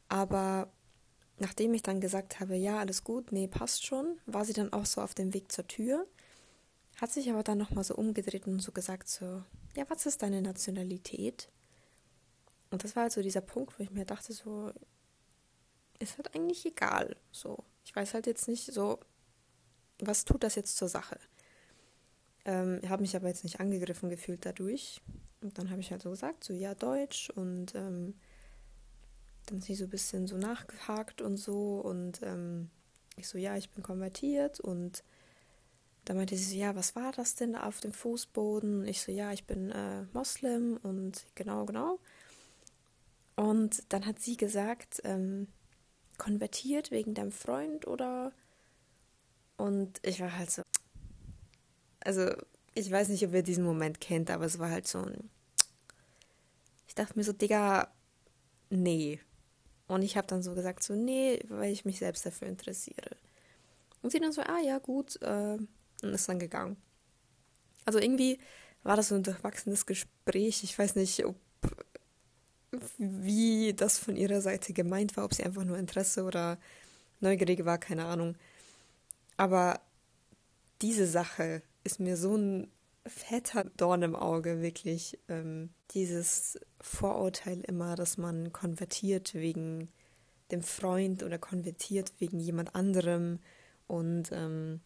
Aber 0.09 0.71
nachdem 1.39 1.73
ich 1.73 1.83
dann 1.83 2.01
gesagt 2.01 2.39
habe, 2.39 2.55
ja, 2.55 2.79
alles 2.79 3.03
gut, 3.03 3.31
nee, 3.31 3.47
passt 3.47 3.85
schon, 3.85 4.19
war 4.25 4.45
sie 4.45 4.53
dann 4.53 4.73
auch 4.73 4.85
so 4.85 5.01
auf 5.01 5.13
dem 5.13 5.33
Weg 5.33 5.51
zur 5.51 5.67
Tür. 5.67 6.05
Hat 6.99 7.11
sich 7.11 7.29
aber 7.29 7.43
dann 7.43 7.57
nochmal 7.57 7.83
so 7.83 7.95
umgedreht 7.95 8.45
und 8.45 8.59
so 8.59 8.71
gesagt, 8.71 9.07
so, 9.07 9.43
ja, 9.75 9.89
was 9.89 10.05
ist 10.05 10.21
deine 10.21 10.41
Nationalität? 10.41 11.49
Und 12.69 12.83
das 12.83 12.95
war 12.95 13.03
halt 13.03 13.13
so 13.13 13.21
dieser 13.21 13.41
Punkt, 13.41 13.77
wo 13.77 13.83
ich 13.83 13.91
mir 13.91 14.05
dachte, 14.05 14.33
so, 14.33 14.71
ist 15.99 16.17
halt 16.17 16.33
eigentlich 16.35 16.65
egal. 16.65 17.15
So, 17.31 17.63
ich 17.83 17.95
weiß 17.95 18.13
halt 18.13 18.27
jetzt 18.27 18.47
nicht 18.47 18.65
so, 18.73 18.99
was 19.99 20.25
tut 20.25 20.43
das 20.43 20.55
jetzt 20.55 20.77
zur 20.77 20.87
Sache? 20.87 21.19
Ähm, 22.45 22.79
ich 22.81 22.89
habe 22.89 23.01
mich 23.01 23.15
aber 23.15 23.27
jetzt 23.27 23.43
nicht 23.43 23.59
angegriffen 23.59 24.09
gefühlt 24.09 24.45
dadurch. 24.45 25.01
Und 25.41 25.57
dann 25.57 25.69
habe 25.69 25.81
ich 25.81 25.91
halt 25.91 26.01
so 26.01 26.09
gesagt, 26.09 26.43
so 26.43 26.53
ja, 26.53 26.75
Deutsch. 26.75 27.29
Und 27.29 27.75
ähm, 27.75 28.15
dann 29.45 29.59
ist 29.59 29.65
sie 29.65 29.75
so 29.75 29.85
ein 29.85 29.89
bisschen 29.89 30.27
so 30.27 30.37
nachgehakt 30.37 31.21
und 31.21 31.37
so. 31.37 31.79
Und 31.79 32.21
ähm, 32.23 32.69
ich 33.15 33.27
so, 33.27 33.37
ja, 33.37 33.57
ich 33.57 33.69
bin 33.69 33.83
konvertiert. 33.83 34.59
Und 34.59 35.03
da 36.05 36.13
meinte 36.13 36.35
sie 36.35 36.43
so, 36.43 36.55
ja, 36.55 36.75
was 36.75 36.95
war 36.95 37.11
das 37.11 37.35
denn 37.35 37.53
da 37.53 37.63
auf 37.63 37.79
dem 37.79 37.93
Fußboden? 37.93 38.85
Ich 38.87 39.01
so, 39.01 39.11
ja, 39.11 39.31
ich 39.31 39.45
bin 39.45 39.71
äh, 39.71 40.03
Moslem 40.13 40.77
und 40.81 41.25
genau, 41.35 41.65
genau. 41.65 41.99
Und 43.35 43.83
dann 43.89 44.05
hat 44.05 44.19
sie 44.19 44.37
gesagt, 44.37 45.01
ähm, 45.03 45.47
konvertiert 46.17 46.91
wegen 46.91 47.13
deinem 47.13 47.31
Freund 47.31 47.87
oder? 47.87 48.31
Und 49.57 49.99
ich 50.03 50.19
war 50.21 50.37
halt 50.37 50.51
so, 50.51 50.63
also 52.03 52.31
ich 52.73 52.89
weiß 52.89 53.09
nicht, 53.09 53.25
ob 53.25 53.33
ihr 53.33 53.43
diesen 53.43 53.63
Moment 53.63 53.99
kennt, 54.01 54.29
aber 54.31 54.45
es 54.45 54.59
war 54.59 54.69
halt 54.69 54.87
so 54.87 54.99
ein. 54.99 55.29
Ich 56.87 56.95
dachte 56.95 57.17
mir 57.17 57.23
so, 57.23 57.33
Digga, 57.33 57.91
nee. 58.69 59.19
Und 59.87 60.01
ich 60.03 60.17
habe 60.17 60.27
dann 60.27 60.41
so 60.41 60.53
gesagt, 60.55 60.83
so, 60.83 60.95
nee, 60.95 61.39
weil 61.47 61.71
ich 61.71 61.85
mich 61.85 61.99
selbst 61.99 62.25
dafür 62.25 62.47
interessiere. 62.47 63.15
Und 64.01 64.11
sie 64.11 64.19
dann 64.19 64.31
so, 64.31 64.41
ah 64.41 64.59
ja, 64.59 64.79
gut, 64.79 65.21
äh, 65.21 65.57
und 66.01 66.13
ist 66.13 66.27
dann 66.29 66.39
gegangen. 66.39 66.77
Also 67.85 67.99
irgendwie 67.99 68.39
war 68.83 68.95
das 68.95 69.09
so 69.09 69.15
ein 69.15 69.23
durchwachsenes 69.23 69.85
Gespräch. 69.85 70.63
Ich 70.63 70.77
weiß 70.77 70.95
nicht, 70.95 71.25
ob 71.25 71.35
wie 72.97 73.73
das 73.73 73.99
von 73.99 74.15
ihrer 74.15 74.41
Seite 74.41 74.73
gemeint 74.73 75.17
war, 75.17 75.25
ob 75.25 75.33
sie 75.33 75.43
einfach 75.43 75.65
nur 75.65 75.77
Interesse 75.77 76.23
oder 76.23 76.57
neugierig 77.19 77.65
war, 77.65 77.77
keine 77.77 78.05
Ahnung. 78.05 78.35
Aber 79.37 79.81
diese 80.81 81.05
Sache 81.05 81.61
ist 81.83 81.99
mir 81.99 82.15
so 82.15 82.35
ein 82.35 82.71
fetter 83.05 83.65
Dorn 83.77 84.03
im 84.03 84.15
Auge, 84.15 84.61
wirklich. 84.61 85.19
Ähm, 85.27 85.69
dieses 85.91 86.59
Vorurteil 86.79 87.61
immer, 87.61 87.95
dass 87.95 88.17
man 88.17 88.53
konvertiert 88.53 89.33
wegen 89.33 89.89
dem 90.51 90.61
Freund 90.61 91.23
oder 91.23 91.37
konvertiert 91.37 92.13
wegen 92.19 92.39
jemand 92.39 92.75
anderem. 92.75 93.39
Und 93.87 94.31
ähm, 94.31 94.81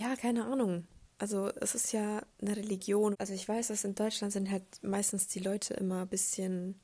ja, 0.00 0.16
keine 0.16 0.46
Ahnung. 0.46 0.86
Also 1.18 1.50
es 1.60 1.74
ist 1.74 1.92
ja 1.92 2.22
eine 2.40 2.56
Religion. 2.56 3.14
Also 3.18 3.34
ich 3.34 3.46
weiß, 3.46 3.68
dass 3.68 3.84
in 3.84 3.94
Deutschland 3.94 4.32
sind 4.32 4.50
halt 4.50 4.64
meistens 4.82 5.28
die 5.28 5.40
Leute 5.40 5.74
immer 5.74 6.02
ein 6.02 6.08
bisschen 6.08 6.80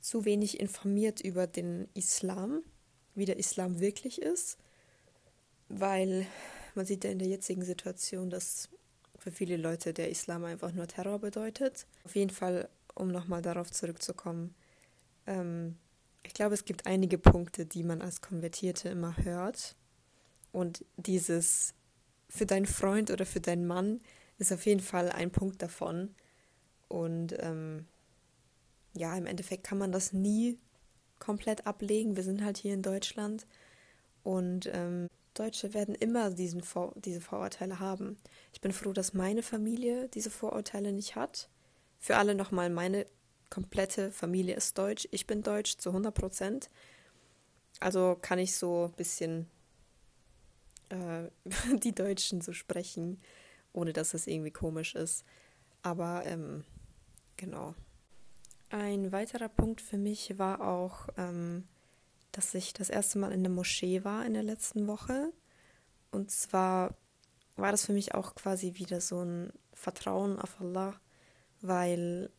zu 0.00 0.24
wenig 0.24 0.58
informiert 0.60 1.20
über 1.20 1.46
den 1.46 1.88
Islam, 1.92 2.62
wie 3.14 3.26
der 3.26 3.38
Islam 3.38 3.80
wirklich 3.80 4.22
ist. 4.22 4.56
Weil 5.68 6.26
man 6.74 6.86
sieht 6.86 7.04
ja 7.04 7.10
in 7.10 7.18
der 7.18 7.28
jetzigen 7.28 7.62
Situation, 7.62 8.30
dass 8.30 8.70
für 9.18 9.30
viele 9.30 9.58
Leute 9.58 9.92
der 9.92 10.10
Islam 10.10 10.44
einfach 10.44 10.72
nur 10.72 10.86
Terror 10.86 11.18
bedeutet. 11.18 11.86
Auf 12.04 12.14
jeden 12.16 12.30
Fall, 12.30 12.70
um 12.94 13.08
nochmal 13.08 13.42
darauf 13.42 13.70
zurückzukommen, 13.70 14.54
ähm, 15.26 15.76
ich 16.22 16.32
glaube, 16.32 16.54
es 16.54 16.64
gibt 16.64 16.86
einige 16.86 17.18
Punkte, 17.18 17.66
die 17.66 17.82
man 17.82 18.00
als 18.00 18.20
Konvertierte 18.20 18.88
immer 18.88 19.16
hört. 19.18 19.76
Und 20.52 20.84
dieses 20.96 21.74
für 22.28 22.46
deinen 22.46 22.66
Freund 22.66 23.10
oder 23.10 23.26
für 23.26 23.40
deinen 23.40 23.66
Mann 23.66 24.00
ist 24.38 24.52
auf 24.52 24.66
jeden 24.66 24.80
Fall 24.80 25.10
ein 25.10 25.30
Punkt 25.30 25.62
davon. 25.62 26.14
Und 26.88 27.34
ähm, 27.38 27.86
ja, 28.94 29.16
im 29.16 29.26
Endeffekt 29.26 29.64
kann 29.64 29.78
man 29.78 29.92
das 29.92 30.12
nie 30.12 30.58
komplett 31.18 31.66
ablegen. 31.66 32.16
Wir 32.16 32.22
sind 32.22 32.44
halt 32.44 32.58
hier 32.58 32.74
in 32.74 32.82
Deutschland 32.82 33.46
und 34.22 34.70
ähm, 34.72 35.08
Deutsche 35.34 35.74
werden 35.74 35.94
immer 35.94 36.30
diesen 36.30 36.62
Vor 36.62 36.92
diese 36.96 37.20
Vorurteile 37.20 37.78
haben. 37.78 38.16
Ich 38.52 38.60
bin 38.60 38.72
froh, 38.72 38.92
dass 38.92 39.14
meine 39.14 39.42
Familie 39.42 40.08
diese 40.08 40.30
Vorurteile 40.30 40.92
nicht 40.92 41.14
hat. 41.16 41.48
Für 41.98 42.16
alle 42.16 42.34
nochmal, 42.34 42.70
meine 42.70 43.06
komplette 43.50 44.10
Familie 44.10 44.56
ist 44.56 44.76
deutsch. 44.78 45.06
Ich 45.10 45.26
bin 45.26 45.42
deutsch 45.42 45.76
zu 45.76 45.90
100 45.90 46.14
Prozent. 46.14 46.70
Also 47.80 48.16
kann 48.20 48.38
ich 48.38 48.56
so 48.56 48.86
ein 48.86 48.92
bisschen 48.92 49.46
äh, 50.88 51.30
die 51.78 51.94
Deutschen 51.94 52.40
so 52.40 52.52
sprechen, 52.52 53.20
ohne 53.72 53.92
dass 53.92 54.14
es 54.14 54.26
irgendwie 54.26 54.50
komisch 54.50 54.94
ist. 54.94 55.24
Aber 55.82 56.24
ähm, 56.26 56.64
genau. 57.36 57.74
Ein 58.70 59.12
weiterer 59.12 59.48
Punkt 59.48 59.80
für 59.80 59.98
mich 59.98 60.38
war 60.38 60.60
auch, 60.60 61.08
ähm, 61.16 61.68
dass 62.32 62.54
ich 62.54 62.72
das 62.72 62.90
erste 62.90 63.18
Mal 63.18 63.32
in 63.32 63.42
der 63.42 63.52
Moschee 63.52 64.04
war 64.04 64.26
in 64.26 64.34
der 64.34 64.42
letzten 64.42 64.86
Woche. 64.86 65.32
Und 66.10 66.30
zwar 66.30 66.96
war 67.56 67.70
das 67.70 67.86
für 67.86 67.92
mich 67.92 68.14
auch 68.14 68.34
quasi 68.34 68.74
wieder 68.74 69.00
so 69.00 69.22
ein 69.22 69.52
Vertrauen 69.72 70.38
auf 70.38 70.60
Allah, 70.60 71.00
weil 71.60 72.30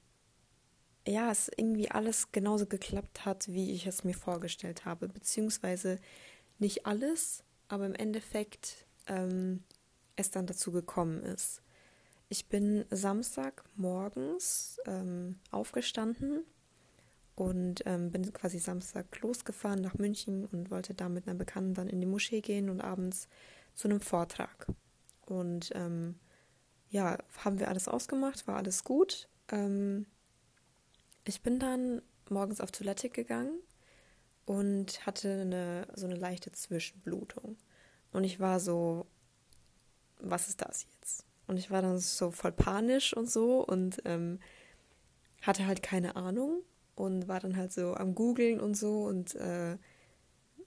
ja, 1.07 1.31
es 1.31 1.49
irgendwie 1.55 1.89
alles 1.89 2.31
genauso 2.31 2.65
geklappt 2.65 3.25
hat, 3.25 3.47
wie 3.47 3.71
ich 3.71 3.87
es 3.87 4.03
mir 4.03 4.13
vorgestellt 4.13 4.85
habe. 4.85 5.07
Beziehungsweise 5.07 5.99
nicht 6.59 6.85
alles, 6.85 7.43
aber 7.67 7.85
im 7.85 7.95
Endeffekt 7.95 8.85
ähm, 9.07 9.63
es 10.15 10.31
dann 10.31 10.45
dazu 10.45 10.71
gekommen 10.71 11.23
ist. 11.23 11.61
Ich 12.29 12.47
bin 12.47 12.85
Samstag 12.89 13.63
morgens 13.75 14.79
ähm, 14.85 15.39
aufgestanden 15.51 16.43
und 17.35 17.83
ähm, 17.85 18.11
bin 18.11 18.33
quasi 18.33 18.59
Samstag 18.59 19.21
losgefahren 19.21 19.79
nach 19.81 19.93
München 19.93 20.45
und 20.45 20.71
wollte 20.71 20.93
da 20.93 21.07
mit 21.07 21.27
einer 21.27 21.37
Bekannten 21.37 21.73
dann 21.73 21.87
in 21.87 22.01
die 22.01 22.07
Moschee 22.07 22.41
gehen 22.41 22.69
und 22.69 22.81
abends 22.81 23.29
zu 23.75 23.87
einem 23.87 24.01
Vortrag. 24.01 24.67
Und 25.25 25.71
ähm, 25.75 26.15
ja, 26.89 27.17
haben 27.43 27.59
wir 27.59 27.69
alles 27.69 27.87
ausgemacht, 27.87 28.47
war 28.47 28.57
alles 28.57 28.83
gut. 28.83 29.29
Ähm, 29.49 30.05
ich 31.25 31.41
bin 31.41 31.59
dann 31.59 32.01
morgens 32.29 32.59
auf 32.59 32.71
Toilette 32.71 33.09
gegangen 33.09 33.59
und 34.47 35.05
hatte 35.05 35.41
eine, 35.41 35.87
so 35.93 36.05
eine 36.05 36.15
leichte 36.15 36.53
Zwischenblutung. 36.53 37.57
Und 38.13 38.23
ich 38.23 38.39
war 38.39 38.61
so, 38.61 39.05
was 40.19 40.47
ist 40.47 40.61
das 40.61 40.87
jetzt? 40.95 41.25
Und 41.47 41.57
ich 41.57 41.69
war 41.69 41.81
dann 41.81 41.99
so 41.99 42.31
voll 42.31 42.53
panisch 42.53 43.13
und 43.13 43.29
so 43.29 43.63
und 43.63 44.01
ähm, 44.05 44.39
hatte 45.41 45.67
halt 45.67 45.83
keine 45.83 46.15
Ahnung 46.15 46.61
und 46.95 47.27
war 47.27 47.41
dann 47.41 47.57
halt 47.57 47.73
so 47.73 47.93
am 47.93 48.15
Googeln 48.15 48.61
und 48.61 48.75
so 48.75 49.03
und 49.03 49.35
äh, 49.35 49.77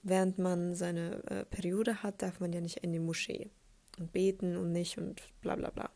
während 0.03 0.39
man 0.39 0.75
seine 0.75 1.25
äh, 1.25 1.45
Periode 1.47 2.03
hat, 2.03 2.21
darf 2.21 2.39
man 2.39 2.53
ja 2.53 2.61
nicht 2.61 2.79
in 2.85 2.93
die 2.93 2.99
Moschee 2.99 3.51
und 3.99 4.13
beten 4.13 4.59
und 4.59 4.73
nicht 4.73 4.99
und 4.99 5.23
bla 5.41 5.57
bla 5.57 5.71
bla. 5.71 5.91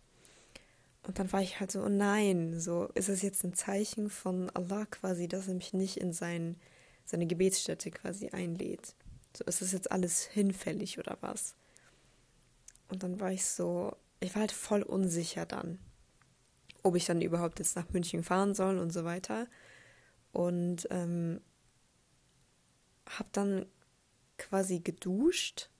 Und 1.07 1.19
dann 1.19 1.31
war 1.35 1.43
ich 1.43 1.61
halt 1.61 1.71
so, 1.71 1.83
oh 1.83 1.91
nein, 1.91 2.59
so 2.59 2.89
ist 2.95 3.11
es 3.11 3.21
jetzt 3.21 3.45
ein 3.45 3.53
Zeichen 3.53 4.09
von 4.09 4.49
Allah 4.51 4.87
quasi, 4.87 5.29
dass 5.29 5.49
er 5.49 5.55
mich 5.55 5.75
nicht 5.75 5.99
in 5.99 6.15
sein, 6.15 6.57
seine 7.05 7.27
Gebetsstätte 7.27 7.91
quasi 7.91 8.29
einlädt. 8.29 8.95
So 9.37 9.45
ist 9.45 9.63
es 9.63 9.73
jetzt 9.73 9.91
alles 9.91 10.25
hinfällig 10.25 10.99
oder 10.99 11.19
was? 11.21 11.55
Und 12.89 13.03
dann 13.03 13.21
war 13.21 13.33
ich 13.33 13.45
so, 13.45 13.97
ich 14.21 14.35
war 14.35 14.41
halt 14.41 14.53
voll 14.53 14.83
unsicher 14.83 15.47
dann, 15.47 15.79
ob 16.83 16.97
ich 16.97 17.07
dann 17.07 17.21
überhaupt 17.21 17.59
jetzt 17.59 17.77
nach 17.77 17.89
München 17.91 18.23
fahren 18.23 18.55
soll 18.55 18.79
und 18.79 18.93
so 18.93 19.05
weiter. 19.05 19.49
Und 20.33 20.87
ähm, 20.91 21.41
habe 23.07 23.29
dann 23.33 23.67
quasi 24.39 24.81
geduscht, 24.81 25.71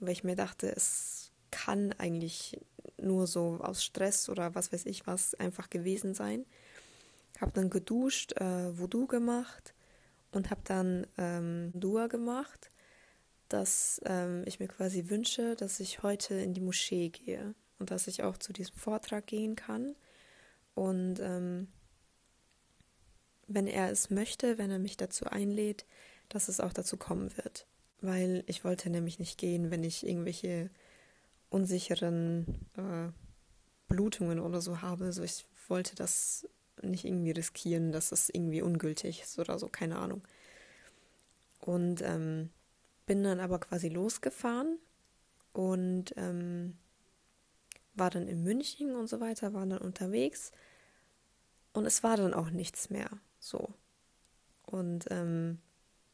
weil 0.00 0.12
ich 0.12 0.24
mir 0.24 0.36
dachte, 0.36 0.74
es 0.74 1.32
kann 1.50 1.92
eigentlich 1.94 2.60
nur 3.00 3.26
so 3.26 3.58
aus 3.62 3.84
Stress 3.84 4.28
oder 4.28 4.54
was 4.54 4.72
weiß 4.72 4.86
ich 4.86 5.06
was 5.06 5.34
einfach 5.34 5.70
gewesen 5.70 6.14
sein. 6.14 6.44
Habe 7.40 7.52
dann 7.52 7.70
geduscht, 7.70 8.32
äh, 8.40 8.78
Voodoo 8.78 9.06
gemacht 9.06 9.74
und 10.32 10.50
habe 10.50 10.60
dann 10.64 11.06
ähm, 11.16 11.72
Dua 11.74 12.06
gemacht, 12.06 12.70
dass 13.48 14.00
ähm, 14.04 14.42
ich 14.46 14.60
mir 14.60 14.68
quasi 14.68 15.08
wünsche, 15.08 15.56
dass 15.56 15.80
ich 15.80 16.02
heute 16.02 16.34
in 16.34 16.54
die 16.54 16.60
Moschee 16.60 17.08
gehe 17.08 17.54
und 17.78 17.90
dass 17.90 18.06
ich 18.06 18.22
auch 18.22 18.36
zu 18.36 18.52
diesem 18.52 18.76
Vortrag 18.76 19.26
gehen 19.26 19.56
kann. 19.56 19.96
Und 20.74 21.18
ähm, 21.20 21.68
wenn 23.46 23.66
er 23.66 23.90
es 23.90 24.10
möchte, 24.10 24.58
wenn 24.58 24.70
er 24.70 24.78
mich 24.78 24.96
dazu 24.96 25.24
einlädt, 25.26 25.86
dass 26.28 26.48
es 26.48 26.60
auch 26.60 26.72
dazu 26.72 26.96
kommen 26.96 27.34
wird. 27.36 27.66
Weil 28.00 28.44
ich 28.46 28.64
wollte 28.64 28.90
nämlich 28.90 29.18
nicht 29.18 29.38
gehen, 29.38 29.70
wenn 29.70 29.82
ich 29.82 30.06
irgendwelche 30.06 30.70
unsicheren 31.48 32.66
äh, 32.76 33.10
Blutungen 33.88 34.38
oder 34.38 34.60
so 34.60 34.82
habe. 34.82 35.06
Also 35.06 35.22
ich 35.22 35.46
wollte 35.68 35.96
das 35.96 36.46
nicht 36.82 37.04
irgendwie 37.04 37.30
riskieren, 37.32 37.92
dass 37.92 38.12
es 38.12 38.28
irgendwie 38.28 38.62
ungültig 38.62 39.22
ist 39.22 39.38
oder 39.38 39.58
so, 39.58 39.68
keine 39.68 39.98
Ahnung. 39.98 40.22
Und 41.60 42.02
ähm, 42.02 42.50
bin 43.06 43.22
dann 43.22 43.40
aber 43.40 43.58
quasi 43.58 43.88
losgefahren 43.88 44.78
und 45.52 46.14
ähm, 46.16 46.76
war 47.94 48.10
dann 48.10 48.28
in 48.28 48.44
München 48.44 48.94
und 48.94 49.08
so 49.08 49.20
weiter, 49.20 49.52
war 49.54 49.66
dann 49.66 49.80
unterwegs 49.80 50.52
und 51.72 51.86
es 51.86 52.02
war 52.02 52.16
dann 52.16 52.34
auch 52.34 52.50
nichts 52.50 52.90
mehr. 52.90 53.10
So. 53.40 53.74
Und 54.66 55.06
ähm, 55.10 55.58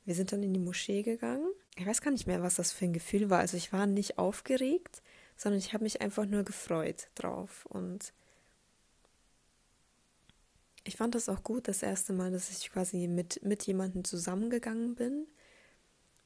wir 0.04 0.14
sind 0.14 0.32
dann 0.32 0.42
in 0.42 0.52
die 0.52 0.60
Moschee 0.60 1.02
gegangen. 1.02 1.48
Ich 1.76 1.86
weiß 1.86 2.00
gar 2.00 2.10
nicht 2.10 2.26
mehr, 2.26 2.42
was 2.42 2.56
das 2.56 2.72
für 2.72 2.84
ein 2.84 2.92
Gefühl 2.92 3.30
war. 3.30 3.40
Also 3.40 3.56
ich 3.56 3.72
war 3.72 3.86
nicht 3.86 4.18
aufgeregt, 4.18 5.02
sondern 5.36 5.58
ich 5.58 5.72
habe 5.72 5.84
mich 5.84 6.00
einfach 6.00 6.26
nur 6.26 6.44
gefreut 6.44 7.08
drauf. 7.14 7.66
Und 7.66 8.12
ich 10.84 10.96
fand 10.96 11.14
das 11.14 11.28
auch 11.28 11.42
gut, 11.42 11.68
das 11.68 11.82
erste 11.82 12.12
Mal, 12.12 12.30
dass 12.30 12.50
ich 12.50 12.70
quasi 12.70 13.08
mit, 13.08 13.42
mit 13.42 13.66
jemandem 13.66 14.04
zusammengegangen 14.04 14.94
bin. 14.94 15.26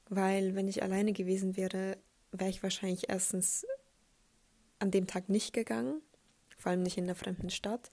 Weil 0.08 0.54
wenn 0.54 0.68
ich 0.68 0.82
alleine 0.82 1.12
gewesen 1.12 1.56
wäre, 1.56 1.98
wäre 2.32 2.50
ich 2.50 2.62
wahrscheinlich 2.62 3.08
erstens 3.08 3.66
an 4.78 4.90
dem 4.90 5.06
Tag 5.06 5.28
nicht 5.28 5.52
gegangen, 5.52 6.00
vor 6.56 6.70
allem 6.70 6.82
nicht 6.82 6.98
in 6.98 7.06
der 7.06 7.14
fremden 7.14 7.50
Stadt 7.50 7.90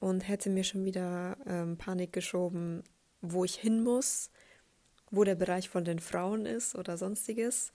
und 0.00 0.26
hätte 0.26 0.50
mir 0.50 0.64
schon 0.64 0.84
wieder 0.84 1.36
ähm, 1.46 1.76
Panik 1.76 2.12
geschoben, 2.12 2.82
wo 3.20 3.44
ich 3.44 3.54
hin 3.54 3.82
muss, 3.82 4.30
wo 5.10 5.24
der 5.24 5.36
Bereich 5.36 5.68
von 5.68 5.84
den 5.84 5.98
Frauen 5.98 6.44
ist 6.44 6.74
oder 6.74 6.98
sonstiges. 6.98 7.72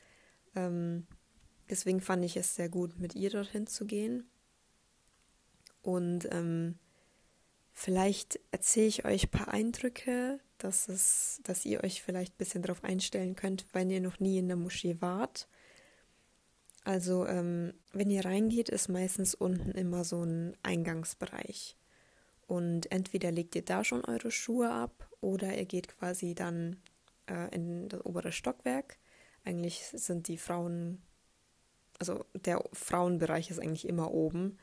Ähm, 0.56 1.08
Deswegen 1.70 2.02
fand 2.02 2.26
ich 2.26 2.36
es 2.36 2.56
sehr 2.56 2.68
gut, 2.68 2.98
mit 2.98 3.16
ihr 3.16 3.30
dorthin 3.30 3.68
zu 3.68 3.86
gehen. 3.86 4.28
Und 5.82 6.28
ähm, 6.32 6.80
vielleicht 7.80 8.40
erzähle 8.52 8.88
ich 8.88 9.06
euch 9.06 9.24
ein 9.24 9.32
paar 9.32 9.48
Eindrücke, 9.48 10.42
dass, 10.58 10.90
es, 10.90 11.40
dass 11.44 11.66
ihr 11.66 11.82
euch 11.82 12.04
vielleicht 12.04 12.34
ein 12.34 12.38
bisschen 12.38 12.62
darauf 12.62 12.84
einstellen 12.84 13.36
könnt, 13.36 13.66
wenn 13.74 13.90
ihr 13.90 14.02
noch 14.02 14.20
nie 14.20 14.38
in 14.38 14.48
der 14.50 14.58
Moschee 14.58 14.98
wart. 15.00 15.48
Also, 16.84 17.26
ähm, 17.26 17.74
wenn 17.94 18.10
ihr 18.10 18.26
reingeht, 18.26 18.68
ist 18.68 18.90
meistens 18.90 19.34
unten 19.34 19.72
immer 19.72 20.04
so 20.04 20.24
ein 20.24 20.58
Eingangsbereich. 20.62 21.78
Und 22.48 22.92
entweder 22.92 23.32
legt 23.32 23.56
ihr 23.56 23.64
da 23.64 23.86
schon 23.86 24.04
eure 24.04 24.32
Schuhe 24.32 24.70
ab 24.70 25.10
oder 25.22 25.58
ihr 25.58 25.66
geht 25.66 25.88
quasi 25.88 26.36
dann 26.36 26.82
äh, 27.30 27.54
in 27.56 27.88
das 27.88 28.06
obere 28.06 28.34
Stockwerk. 28.34 28.98
Eigentlich 29.46 29.86
sind 29.86 30.28
die 30.28 30.38
Frauen, 30.38 31.02
also 31.98 32.26
der 32.34 32.62
Frauenbereich 32.74 33.50
ist 33.50 33.60
eigentlich 33.60 33.88
immer 33.88 34.12
oben. 34.12 34.58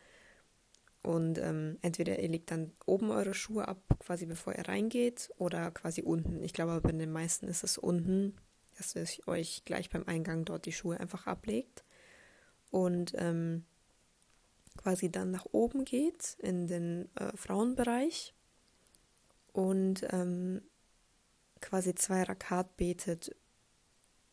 Und 1.07 1.39
ähm, 1.39 1.79
entweder 1.83 2.19
ihr 2.19 2.29
legt 2.29 2.51
dann 2.51 2.73
oben 2.85 3.13
eure 3.13 3.33
Schuhe 3.33 3.69
ab, 3.69 3.79
quasi 4.01 4.27
bevor 4.27 4.57
ihr 4.57 4.67
reingeht, 4.67 5.31
oder 5.39 5.71
quasi 5.71 6.03
unten. 6.03 6.43
Ich 6.43 6.53
glaube, 6.53 6.81
bei 6.81 6.91
den 6.91 7.13
meisten 7.13 7.47
ist 7.47 7.63
es 7.63 7.79
unten, 7.79 8.35
dass 8.77 8.97
ihr 8.97 9.07
euch 9.29 9.65
gleich 9.65 9.89
beim 9.89 10.03
Eingang 10.09 10.45
dort 10.45 10.67
die 10.67 10.73
Schuhe 10.73 10.99
einfach 10.99 11.29
ablegt. 11.29 11.85
Und 12.73 13.13
ähm, 13.17 13.65
quasi 14.77 15.09
dann 15.09 15.31
nach 15.31 15.47
oben 15.53 15.85
geht 15.85 16.39
in 16.41 16.67
den 16.67 17.09
äh, 17.15 17.37
Frauenbereich 17.37 18.35
und 19.53 20.05
ähm, 20.11 20.61
quasi 21.61 21.95
zwei 21.95 22.25
Rakat 22.25 22.77
betet, 22.77 23.33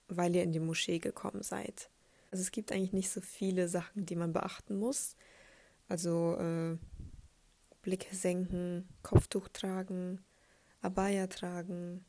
weil 0.07 0.35
ihr 0.35 0.41
in 0.41 0.53
die 0.53 0.59
Moschee 0.59 0.97
gekommen 0.97 1.43
seid. 1.43 1.91
Also 2.31 2.41
es 2.41 2.49
gibt 2.49 2.71
eigentlich 2.71 2.93
nicht 2.93 3.11
so 3.11 3.21
viele 3.21 3.67
Sachen, 3.67 4.07
die 4.07 4.15
man 4.15 4.33
beachten 4.33 4.75
muss. 4.79 5.15
Also 5.87 6.37
äh, 6.37 6.77
Blicke 7.81 8.15
senken, 8.15 8.87
Kopftuch 9.03 9.49
tragen, 9.49 10.23
Abaya 10.81 11.27
tragen. 11.27 12.03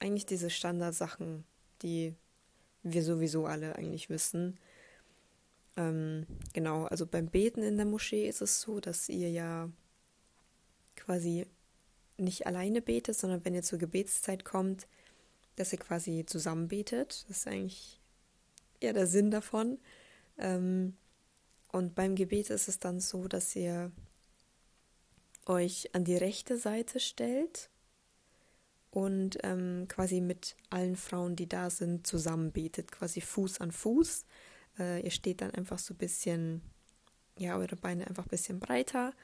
Eigentlich 0.00 0.26
diese 0.26 0.50
Standardsachen, 0.50 1.44
die 1.82 2.14
wir 2.82 3.02
sowieso 3.02 3.46
alle 3.46 3.76
eigentlich 3.76 4.10
wissen. 4.10 4.58
Ähm, 5.76 6.26
genau, 6.52 6.84
also 6.84 7.06
beim 7.06 7.28
Beten 7.28 7.62
in 7.62 7.76
der 7.76 7.86
Moschee 7.86 8.28
ist 8.28 8.42
es 8.42 8.60
so, 8.60 8.80
dass 8.80 9.08
ihr 9.08 9.30
ja 9.30 9.70
quasi 10.96 11.46
nicht 12.18 12.46
alleine 12.46 12.82
betet, 12.82 13.16
sondern 13.16 13.44
wenn 13.44 13.54
ihr 13.54 13.62
zur 13.62 13.78
Gebetszeit 13.78 14.44
kommt, 14.44 14.86
dass 15.56 15.72
ihr 15.72 15.78
quasi 15.78 16.24
zusammen 16.26 16.68
betet. 16.68 17.24
Das 17.28 17.38
ist 17.38 17.46
eigentlich 17.46 18.00
eher 18.80 18.92
der 18.92 19.06
Sinn 19.06 19.30
davon. 19.30 19.78
Ähm, 20.38 20.96
und 21.72 21.94
beim 21.94 22.14
Gebet 22.14 22.50
ist 22.50 22.68
es 22.68 22.78
dann 22.78 23.00
so, 23.00 23.26
dass 23.26 23.56
ihr 23.56 23.90
euch 25.46 25.94
an 25.94 26.04
die 26.04 26.16
rechte 26.16 26.56
Seite 26.56 27.00
stellt 27.00 27.70
und 28.90 29.38
ähm, 29.42 29.86
quasi 29.88 30.20
mit 30.20 30.54
allen 30.68 30.96
Frauen, 30.96 31.34
die 31.34 31.48
da 31.48 31.70
sind, 31.70 32.06
zusammen 32.06 32.52
betet, 32.52 32.92
quasi 32.92 33.22
Fuß 33.22 33.60
an 33.60 33.72
Fuß. 33.72 34.26
Äh, 34.78 35.02
ihr 35.02 35.10
steht 35.10 35.40
dann 35.40 35.50
einfach 35.52 35.78
so 35.78 35.94
ein 35.94 35.96
bisschen, 35.96 36.60
ja, 37.38 37.56
eure 37.56 37.76
Beine 37.76 38.06
einfach 38.06 38.26
ein 38.26 38.30
bisschen 38.30 38.60
breiter, 38.60 39.14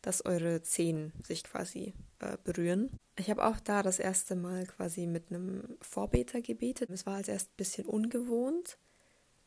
dass 0.00 0.24
eure 0.24 0.62
Zehen 0.62 1.12
sich 1.26 1.42
quasi 1.42 1.92
äh, 2.20 2.38
berühren. 2.44 2.90
Ich 3.18 3.28
habe 3.28 3.44
auch 3.44 3.58
da 3.58 3.82
das 3.82 3.98
erste 3.98 4.36
Mal 4.36 4.64
quasi 4.66 5.08
mit 5.08 5.30
einem 5.30 5.76
Vorbeter 5.80 6.40
gebetet. 6.40 6.90
Es 6.90 7.04
war 7.04 7.16
als 7.16 7.28
erst 7.28 7.50
ein 7.50 7.56
bisschen 7.56 7.86
ungewohnt, 7.86 8.78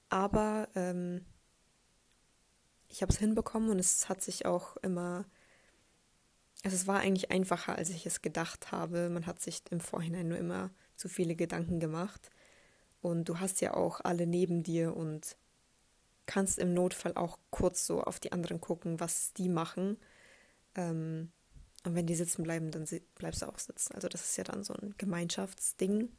aber 0.10 0.68
ähm, 0.76 1.26
ich 2.90 3.02
habe 3.02 3.14
es 3.14 3.20
hinbekommen 3.20 3.70
und 3.70 3.80
es 3.80 4.10
hat 4.10 4.22
sich 4.22 4.46
auch 4.46 4.76
immer, 4.78 5.26
also 6.64 6.76
es 6.76 6.88
war 6.88 7.00
eigentlich 7.00 7.32
einfacher, 7.32 7.76
als 7.76 7.90
ich 7.90 8.06
es 8.06 8.22
gedacht 8.22 8.72
habe. 8.72 9.10
Man 9.10 9.26
hat 9.26 9.42
sich 9.42 9.62
im 9.70 9.80
Vorhinein 9.80 10.28
nur 10.28 10.38
immer 10.38 10.72
zu 10.96 11.08
viele 11.08 11.36
Gedanken 11.36 11.80
gemacht. 11.80 12.30
Und 13.02 13.30
du 13.30 13.40
hast 13.40 13.62
ja 13.62 13.76
auch 13.76 14.02
alle 14.02 14.28
neben 14.28 14.64
dir 14.64 14.96
und 14.96 15.38
kannst 16.26 16.60
im 16.60 16.74
Notfall 16.74 17.14
auch 17.16 17.40
kurz 17.50 17.86
so 17.86 18.02
auf 18.02 18.20
die 18.20 18.32
anderen 18.32 18.60
gucken, 18.60 19.00
was 19.00 19.34
die 19.34 19.50
machen. 19.50 19.98
Ähm, 20.76 21.32
und 21.86 21.96
wenn 21.96 22.08
die 22.08 22.16
sitzen 22.16 22.44
bleiben, 22.44 22.72
dann 22.72 22.86
bleibst 23.16 23.42
du 23.42 23.46
auch 23.48 23.58
sitzen. 23.58 23.96
Also 23.96 24.10
das 24.10 24.24
ist 24.26 24.38
ja 24.38 24.44
dann 24.44 24.64
so 24.64 24.74
ein 24.74 24.94
Gemeinschaftsding, 24.98 26.10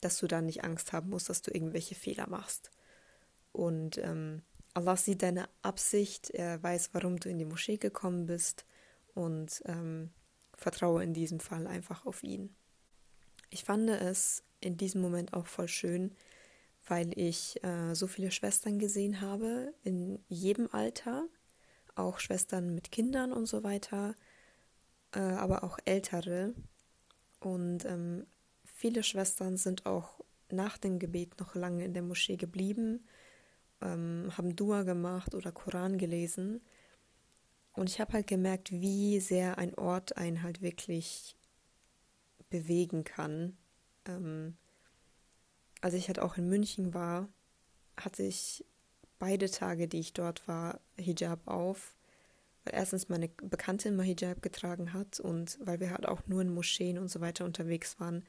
dass 0.00 0.18
du 0.18 0.26
da 0.26 0.42
nicht 0.42 0.64
Angst 0.64 0.92
haben 0.92 1.08
musst, 1.08 1.30
dass 1.30 1.42
du 1.42 1.50
irgendwelche 1.50 1.94
Fehler 1.94 2.28
machst. 2.28 2.70
Und 3.52 3.96
ähm, 3.98 4.42
Allah 4.74 4.96
sieht 4.96 5.22
deine 5.22 5.48
Absicht, 5.62 6.30
er 6.30 6.62
weiß, 6.62 6.90
warum 6.92 7.18
du 7.18 7.28
in 7.28 7.38
die 7.38 7.44
Moschee 7.44 7.78
gekommen 7.78 8.26
bist 8.26 8.64
und 9.14 9.62
ähm, 9.66 10.10
vertraue 10.54 11.02
in 11.02 11.14
diesem 11.14 11.40
Fall 11.40 11.66
einfach 11.66 12.06
auf 12.06 12.22
ihn. 12.22 12.54
Ich 13.50 13.64
fand 13.64 13.88
es 13.90 14.42
in 14.60 14.76
diesem 14.76 15.00
Moment 15.00 15.32
auch 15.32 15.46
voll 15.46 15.68
schön, 15.68 16.14
weil 16.86 17.16
ich 17.18 17.62
äh, 17.64 17.94
so 17.94 18.06
viele 18.06 18.30
Schwestern 18.30 18.78
gesehen 18.78 19.20
habe, 19.20 19.72
in 19.84 20.18
jedem 20.28 20.68
Alter, 20.72 21.26
auch 21.94 22.18
Schwestern 22.18 22.74
mit 22.74 22.92
Kindern 22.92 23.32
und 23.32 23.46
so 23.46 23.62
weiter, 23.62 24.14
äh, 25.12 25.20
aber 25.20 25.64
auch 25.64 25.78
ältere. 25.84 26.54
Und 27.40 27.84
ähm, 27.84 28.26
viele 28.64 29.02
Schwestern 29.02 29.56
sind 29.56 29.86
auch 29.86 30.20
nach 30.50 30.78
dem 30.78 30.98
Gebet 30.98 31.38
noch 31.40 31.54
lange 31.54 31.84
in 31.84 31.94
der 31.94 32.02
Moschee 32.02 32.36
geblieben, 32.36 33.04
ähm, 33.80 34.32
haben 34.36 34.56
Dua 34.56 34.82
gemacht 34.82 35.34
oder 35.34 35.52
Koran 35.52 35.98
gelesen. 35.98 36.60
Und 37.72 37.88
ich 37.88 38.00
habe 38.00 38.14
halt 38.14 38.26
gemerkt, 38.26 38.72
wie 38.72 39.20
sehr 39.20 39.58
ein 39.58 39.74
Ort 39.76 40.16
einen 40.16 40.42
halt 40.42 40.62
wirklich 40.62 41.36
bewegen 42.50 43.04
kann. 43.04 43.56
Ähm, 44.06 44.56
als 45.80 45.94
ich 45.94 46.08
halt 46.08 46.18
auch 46.18 46.36
in 46.36 46.48
München 46.48 46.92
war, 46.92 47.28
hatte 47.96 48.22
ich 48.22 48.64
beide 49.18 49.50
Tage, 49.50 49.88
die 49.88 50.00
ich 50.00 50.12
dort 50.12 50.46
war, 50.48 50.80
Hijab 50.96 51.46
auf. 51.46 51.94
Weil 52.64 52.74
erstens 52.74 53.08
meine 53.08 53.28
Bekannte 53.28 53.88
immer 53.88 54.02
Hijab 54.02 54.42
getragen 54.42 54.92
hat 54.92 55.20
und 55.20 55.58
weil 55.62 55.80
wir 55.80 55.90
halt 55.90 56.06
auch 56.06 56.26
nur 56.26 56.42
in 56.42 56.52
Moscheen 56.52 56.98
und 56.98 57.08
so 57.08 57.20
weiter 57.20 57.44
unterwegs 57.44 58.00
waren, 58.00 58.24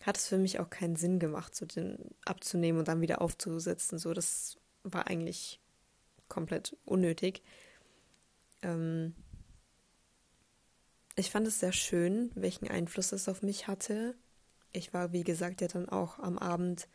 hat 0.00 0.16
es 0.16 0.28
für 0.28 0.38
mich 0.38 0.60
auch 0.60 0.70
keinen 0.70 0.96
Sinn 0.96 1.18
gemacht, 1.18 1.54
so 1.54 1.66
den 1.66 1.98
abzunehmen 2.24 2.78
und 2.78 2.88
dann 2.88 3.00
wieder 3.00 3.20
aufzusetzen. 3.20 3.98
So, 3.98 4.12
das 4.14 4.58
war 4.82 5.06
eigentlich 5.08 5.60
komplett 6.28 6.76
unnötig. 6.84 7.42
Ähm 8.62 9.14
ich 11.16 11.30
fand 11.30 11.48
es 11.48 11.58
sehr 11.58 11.72
schön, 11.72 12.30
welchen 12.34 12.68
Einfluss 12.68 13.12
es 13.12 13.28
auf 13.28 13.42
mich 13.42 13.66
hatte 13.66 14.14
ich 14.72 14.92
war, 14.92 15.12
wie 15.12 15.24
gesagt, 15.24 15.60
ja 15.60 15.68
dann 15.68 15.88
auch 15.88 16.18
am 16.18 16.38
Abend 16.38 16.88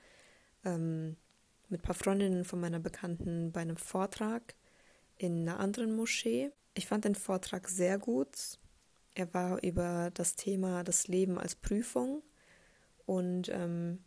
ähm, 0.66 1.18
mit 1.70 1.82
ein 1.82 1.84
paar 1.84 1.96
Freundinnen 1.96 2.46
von 2.46 2.60
meiner 2.60 2.80
Bekannten 2.80 3.52
bei 3.52 3.62
einem 3.62 3.78
Vortrag 3.78 4.56
in 5.18 5.42
einer 5.42 5.60
anderen 5.60 5.96
Moschee. 5.96 6.52
Ich 6.74 6.88
fand 6.88 7.06
den 7.06 7.16
Vortrag 7.16 7.68
sehr 7.70 7.98
gut. 7.98 8.60
Er 9.16 9.34
war 9.34 9.62
über 9.64 10.12
das 10.14 10.36
Thema 10.36 10.84
das 10.84 11.08
Leben 11.08 11.38
als 11.38 11.56
Prüfung 11.56 12.24
und 13.06 13.50
ähm, 13.50 14.00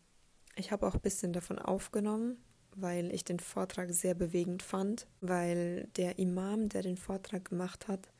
ich 0.54 0.72
habe 0.72 0.86
auch 0.86 0.94
ein 0.94 1.00
bisschen 1.00 1.32
davon 1.32 1.58
aufgenommen, 1.58 2.38
weil 2.74 3.12
ich 3.14 3.24
den 3.24 3.40
Vortrag 3.40 3.92
sehr 3.92 4.14
bewegend 4.14 4.62
fand, 4.62 5.06
weil 5.20 5.88
der 5.96 6.18
Imam, 6.18 6.68
der 6.68 6.82
den 6.82 6.96
Vortrag 6.96 7.46
gemacht 7.50 7.88
hat, 7.88 8.12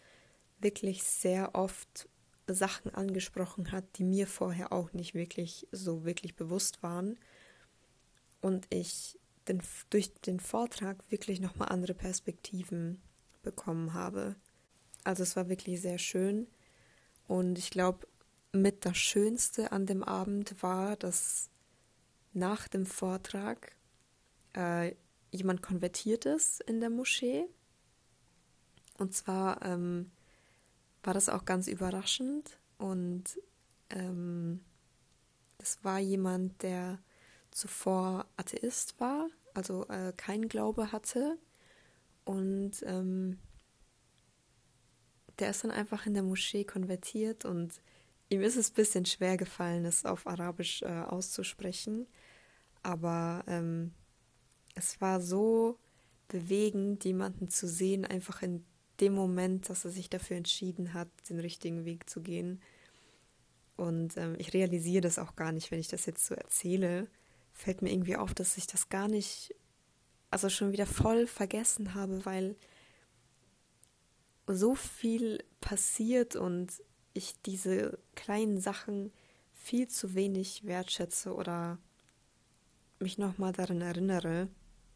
wirklich 0.61 1.03
sehr 1.03 1.55
oft 1.55 2.09
Sachen 2.47 2.95
angesprochen 2.95 3.73
hat, 3.73 3.85
die 3.97 4.05
mir 4.05 4.27
vorher 4.27 4.73
auch 4.73 4.93
nicht 4.93 5.15
wirklich 5.15 5.67
so 5.73 6.05
wirklich 6.05 6.37
bewusst 6.37 6.83
waren. 6.83 7.19
Und 8.41 8.67
ich 8.71 9.19
den, 9.49 9.63
durch 9.91 10.13
den 10.15 10.41
Vortrag 10.41 10.99
wirklich 11.11 11.41
nochmal 11.41 11.69
andere 11.69 11.95
Perspektiven 11.95 13.01
bekommen 13.43 13.95
habe. 13.95 14.37
Also 15.05 15.23
es 15.23 15.37
war 15.37 15.49
wirklich 15.49 15.81
sehr 15.81 15.99
schön. 15.99 16.47
Und 17.29 17.59
ich 17.59 17.71
glaube, 17.71 18.07
mit 18.57 18.85
das 18.85 18.97
Schönste 18.97 19.73
an 19.73 19.87
dem 19.87 20.03
Abend 20.03 20.63
war, 20.63 20.97
dass 20.97 21.51
nach 22.33 22.69
dem 22.69 22.87
Vortrag 22.87 23.73
äh, 24.55 24.95
jemand 25.31 25.63
konvertiert 25.63 26.27
ist 26.27 26.61
in 26.63 26.81
der 26.81 26.91
Moschee. 26.91 27.47
Und 28.99 29.15
zwar 29.15 29.63
ähm, 29.63 30.11
war 31.03 31.15
das 31.15 31.29
auch 31.29 31.45
ganz 31.45 31.69
überraschend 31.69 32.59
und 32.79 33.25
ähm, 33.91 34.61
das 35.59 35.83
war 35.85 35.99
jemand, 35.99 36.63
der 36.63 36.99
zuvor 37.51 38.27
Atheist 38.37 38.99
war, 39.01 39.29
also 39.55 39.87
äh, 39.89 40.13
kein 40.17 40.49
Glaube 40.49 40.93
hatte 40.93 41.39
und 42.25 42.83
ähm, 42.83 43.39
der 45.39 45.51
ist 45.51 45.65
dann 45.65 45.71
einfach 45.71 46.07
in 46.07 46.15
der 46.15 46.23
Moschee 46.23 46.65
konvertiert 46.65 47.45
und 47.45 47.81
ihm 48.29 48.43
ist 48.43 48.57
es 48.57 48.71
ein 48.71 48.75
bisschen 48.75 49.07
schwer 49.07 49.37
gefallen, 49.37 49.85
es 49.85 50.05
auf 50.05 50.27
Arabisch 50.27 50.83
äh, 50.83 50.87
auszusprechen, 50.87 52.07
aber 52.83 53.45
ähm, 53.47 53.93
es 54.75 55.01
war 55.01 55.21
so 55.21 55.79
bewegend, 56.29 57.05
jemanden 57.05 57.49
zu 57.49 57.69
sehen, 57.69 58.05
einfach 58.05 58.43
in 58.43 58.65
dem 59.01 59.15
Moment, 59.15 59.69
dass 59.69 59.85
er 59.85 59.91
sich 59.91 60.09
dafür 60.09 60.37
entschieden 60.37 60.95
hat, 60.95 61.09
den 61.29 61.39
richtigen 61.39 61.85
Weg 61.85 62.09
zu 62.09 62.21
gehen. 62.21 62.61
Und 63.77 64.17
ähm, 64.17 64.35
ich 64.39 64.55
realisiere 64.55 65.03
das 65.03 65.19
auch 65.19 65.37
gar 65.37 65.53
nicht, 65.53 65.71
wenn 65.71 65.81
ich 65.81 65.89
das 65.89 66.07
jetzt 66.07 66.25
so 66.25 66.35
erzähle. 66.35 67.09
Fällt 67.53 67.83
mir 67.83 67.93
irgendwie 67.93 68.17
auf, 68.17 68.35
dass 68.35 68.57
ich 68.57 68.67
das 68.67 68.89
gar 68.89 69.09
nicht, 69.09 69.55
also 70.31 70.49
schon 70.49 70.73
wieder 70.73 70.87
voll 70.87 71.27
vergessen 71.27 71.95
habe, 71.95 72.25
weil 72.25 72.57
so 74.47 74.75
viel 74.75 75.45
passiert 75.61 76.37
und 76.37 76.73
ich 77.17 77.41
diese 77.43 77.99
kleinen 78.15 78.61
Sachen 78.61 79.13
viel 79.53 79.89
zu 79.89 80.15
wenig 80.15 80.65
wertschätze 80.65 81.35
oder 81.35 81.79
mich 82.99 83.19
nochmal 83.19 83.53
daran 83.53 83.81
erinnere. 83.81 84.49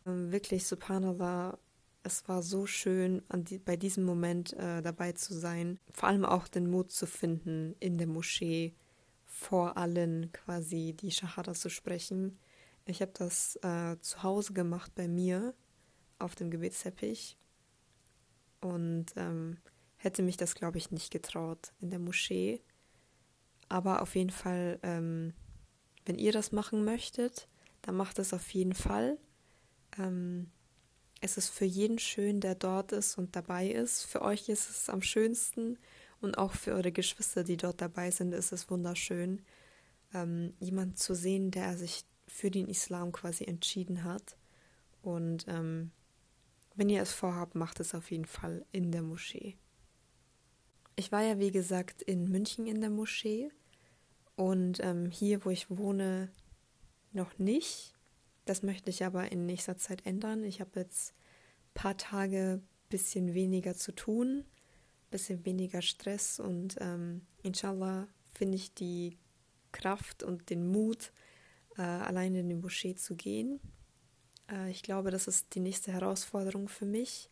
Ähm, 0.06 0.32
wirklich, 0.32 0.66
subhanallah, 0.66 1.58
es 2.02 2.26
war 2.28 2.42
so 2.42 2.66
schön, 2.66 3.22
die, 3.34 3.58
bei 3.58 3.76
diesem 3.76 4.04
Moment 4.04 4.52
äh, 4.54 4.80
dabei 4.80 5.12
zu 5.12 5.34
sein. 5.34 5.78
Vor 5.92 6.08
allem 6.08 6.24
auch 6.24 6.48
den 6.48 6.70
Mut 6.70 6.90
zu 6.90 7.06
finden, 7.06 7.74
in 7.80 7.98
der 7.98 8.06
Moschee 8.06 8.74
vor 9.26 9.76
allen 9.76 10.32
quasi 10.32 10.94
die 10.98 11.10
Shahada 11.10 11.54
zu 11.54 11.68
sprechen. 11.68 12.38
Ich 12.86 13.00
habe 13.02 13.12
das 13.14 13.56
äh, 13.62 13.96
zu 14.00 14.22
Hause 14.22 14.52
gemacht 14.52 14.92
bei 14.94 15.08
mir 15.08 15.54
auf 16.18 16.34
dem 16.34 16.50
Gebetsteppich 16.50 17.36
und 18.60 19.06
ähm, 19.16 19.58
hätte 20.00 20.22
mich 20.22 20.38
das, 20.38 20.54
glaube 20.54 20.78
ich, 20.78 20.90
nicht 20.90 21.10
getraut 21.10 21.72
in 21.80 21.90
der 21.90 21.98
Moschee. 21.98 22.62
Aber 23.68 24.00
auf 24.00 24.16
jeden 24.16 24.30
Fall, 24.30 24.80
ähm, 24.82 25.34
wenn 26.06 26.18
ihr 26.18 26.32
das 26.32 26.52
machen 26.52 26.84
möchtet, 26.84 27.48
dann 27.82 27.96
macht 27.96 28.18
es 28.18 28.32
auf 28.32 28.50
jeden 28.50 28.74
Fall. 28.74 29.18
Ähm, 29.98 30.50
es 31.20 31.36
ist 31.36 31.50
für 31.50 31.66
jeden 31.66 31.98
schön, 31.98 32.40
der 32.40 32.54
dort 32.54 32.92
ist 32.92 33.18
und 33.18 33.36
dabei 33.36 33.68
ist. 33.68 34.04
Für 34.04 34.22
euch 34.22 34.48
ist 34.48 34.70
es 34.70 34.88
am 34.88 35.02
schönsten 35.02 35.78
und 36.22 36.38
auch 36.38 36.52
für 36.52 36.72
eure 36.72 36.92
Geschwister, 36.92 37.44
die 37.44 37.58
dort 37.58 37.82
dabei 37.82 38.10
sind, 38.10 38.32
ist 38.32 38.52
es 38.52 38.70
wunderschön, 38.70 39.42
ähm, 40.14 40.54
jemanden 40.60 40.96
zu 40.96 41.14
sehen, 41.14 41.50
der 41.50 41.76
sich 41.76 42.04
für 42.26 42.50
den 42.50 42.68
Islam 42.68 43.12
quasi 43.12 43.44
entschieden 43.44 44.04
hat. 44.04 44.38
Und 45.02 45.44
ähm, 45.46 45.90
wenn 46.74 46.88
ihr 46.88 47.02
es 47.02 47.12
vorhabt, 47.12 47.54
macht 47.54 47.80
es 47.80 47.94
auf 47.94 48.10
jeden 48.10 48.24
Fall 48.24 48.64
in 48.72 48.92
der 48.92 49.02
Moschee. 49.02 49.58
Ich 50.96 51.12
war 51.12 51.22
ja, 51.22 51.38
wie 51.38 51.50
gesagt, 51.50 52.02
in 52.02 52.30
München 52.30 52.66
in 52.66 52.80
der 52.80 52.90
Moschee 52.90 53.50
und 54.36 54.80
ähm, 54.80 55.10
hier, 55.10 55.44
wo 55.44 55.50
ich 55.50 55.70
wohne, 55.70 56.30
noch 57.12 57.38
nicht. 57.38 57.94
Das 58.44 58.62
möchte 58.62 58.90
ich 58.90 59.04
aber 59.04 59.32
in 59.32 59.46
nächster 59.46 59.76
Zeit 59.76 60.06
ändern. 60.06 60.44
Ich 60.44 60.60
habe 60.60 60.80
jetzt 60.80 61.12
ein 61.12 61.74
paar 61.74 61.96
Tage 61.96 62.62
bisschen 62.88 63.34
weniger 63.34 63.74
zu 63.74 63.92
tun, 63.92 64.44
bisschen 65.10 65.44
weniger 65.44 65.82
Stress 65.82 66.40
und 66.40 66.76
ähm, 66.80 67.22
inshallah 67.42 68.08
finde 68.34 68.56
ich 68.56 68.74
die 68.74 69.18
Kraft 69.72 70.22
und 70.22 70.50
den 70.50 70.70
Mut, 70.70 71.12
äh, 71.76 71.82
alleine 71.82 72.40
in 72.40 72.48
die 72.48 72.54
Moschee 72.54 72.94
zu 72.94 73.14
gehen. 73.16 73.60
Äh, 74.50 74.70
ich 74.70 74.82
glaube, 74.82 75.10
das 75.10 75.28
ist 75.28 75.54
die 75.54 75.60
nächste 75.60 75.92
Herausforderung 75.92 76.68
für 76.68 76.86
mich 76.86 77.30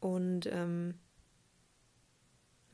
und 0.00 0.46
ähm, 0.46 0.94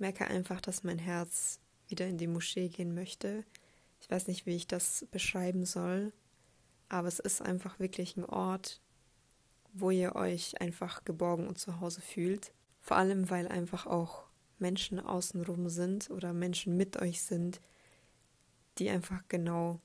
merke 0.04 0.26
einfach, 0.26 0.60
dass 0.60 0.84
mein 0.84 0.98
Herz 0.98 1.60
wieder 1.88 2.06
in 2.06 2.18
die 2.18 2.26
Moschee 2.26 2.68
gehen 2.68 2.94
möchte. 2.94 3.44
Ich 4.00 4.10
weiß 4.10 4.26
nicht, 4.26 4.44
wie 4.46 4.56
ich 4.56 4.66
das 4.66 5.06
beschreiben 5.10 5.64
soll 5.64 6.12
aber 6.88 7.08
es 7.08 7.18
ist 7.18 7.42
einfach 7.42 7.78
wirklich 7.78 8.16
ein 8.16 8.24
Ort, 8.24 8.80
wo 9.72 9.90
ihr 9.90 10.14
euch 10.14 10.60
einfach 10.60 11.04
geborgen 11.04 11.48
und 11.48 11.58
zu 11.58 11.80
Hause 11.80 12.00
fühlt. 12.00 12.52
Vor 12.80 12.96
allem, 12.96 13.30
weil 13.30 13.48
einfach 13.48 13.86
auch 13.86 14.24
Menschen 14.58 15.00
außenrum 15.00 15.68
sind 15.68 16.10
oder 16.10 16.32
Menschen 16.32 16.76
mit 16.76 17.00
euch 17.00 17.22
sind, 17.22 17.60
die 18.78 18.90
einfach 18.90 19.22
genau 19.28 19.80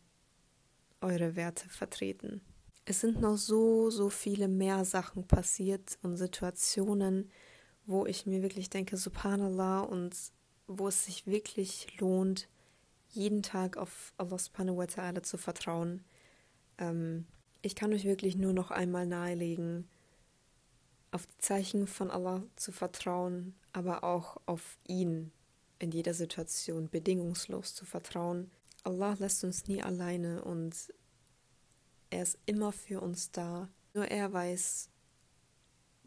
eure 1.01 1.35
Werte 1.35 1.69
vertreten. 1.69 2.41
Es 2.85 3.01
sind 3.01 3.21
noch 3.21 3.37
so, 3.37 3.89
so 3.89 4.09
viele 4.09 4.47
mehr 4.47 4.83
Sachen 4.85 5.27
passiert 5.27 5.97
und 6.01 6.17
Situationen, 6.17 7.31
wo 7.89 8.05
ich 8.05 8.27
mir 8.27 8.43
wirklich 8.43 8.69
denke, 8.69 8.97
subhanallah, 8.97 9.81
und 9.81 10.15
wo 10.67 10.87
es 10.87 11.05
sich 11.05 11.25
wirklich 11.25 11.99
lohnt, 11.99 12.47
jeden 13.09 13.41
Tag 13.41 13.77
auf 13.77 14.13
Allah 14.17 14.37
subhanahu 14.37 14.77
wa 14.77 14.83
ta'ala 14.83 15.23
zu 15.23 15.39
vertrauen. 15.39 16.03
Ähm, 16.77 17.25
ich 17.63 17.73
kann 17.73 17.91
euch 17.91 18.05
wirklich 18.05 18.35
nur 18.35 18.53
noch 18.53 18.69
einmal 18.69 19.07
nahelegen, 19.07 19.89
auf 21.09 21.25
die 21.25 21.37
Zeichen 21.39 21.87
von 21.87 22.11
Allah 22.11 22.43
zu 22.55 22.71
vertrauen, 22.71 23.55
aber 23.73 24.03
auch 24.03 24.37
auf 24.45 24.77
ihn 24.87 25.31
in 25.79 25.89
jeder 25.91 26.13
Situation 26.13 26.89
bedingungslos 26.89 27.73
zu 27.73 27.85
vertrauen. 27.85 28.51
Allah 28.83 29.15
lässt 29.17 29.43
uns 29.43 29.67
nie 29.67 29.81
alleine 29.81 30.43
und 30.43 30.75
er 32.11 32.21
ist 32.21 32.37
immer 32.45 32.71
für 32.71 33.01
uns 33.01 33.31
da. 33.31 33.67
Nur 33.95 34.05
er 34.05 34.31
weiß, 34.31 34.91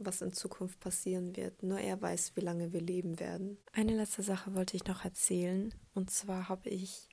was 0.04 0.22
in 0.22 0.32
Zukunft 0.32 0.80
passieren 0.80 1.36
wird. 1.36 1.62
Nur 1.62 1.78
er 1.78 2.00
weiß, 2.00 2.32
wie 2.36 2.40
lange 2.40 2.72
wir 2.72 2.80
leben 2.80 3.18
werden. 3.18 3.58
Eine 3.72 3.96
letzte 3.96 4.22
Sache 4.22 4.54
wollte 4.54 4.76
ich 4.76 4.84
noch 4.86 5.04
erzählen. 5.04 5.74
Und 5.94 6.10
zwar 6.10 6.48
habe 6.48 6.68
ich 6.68 7.08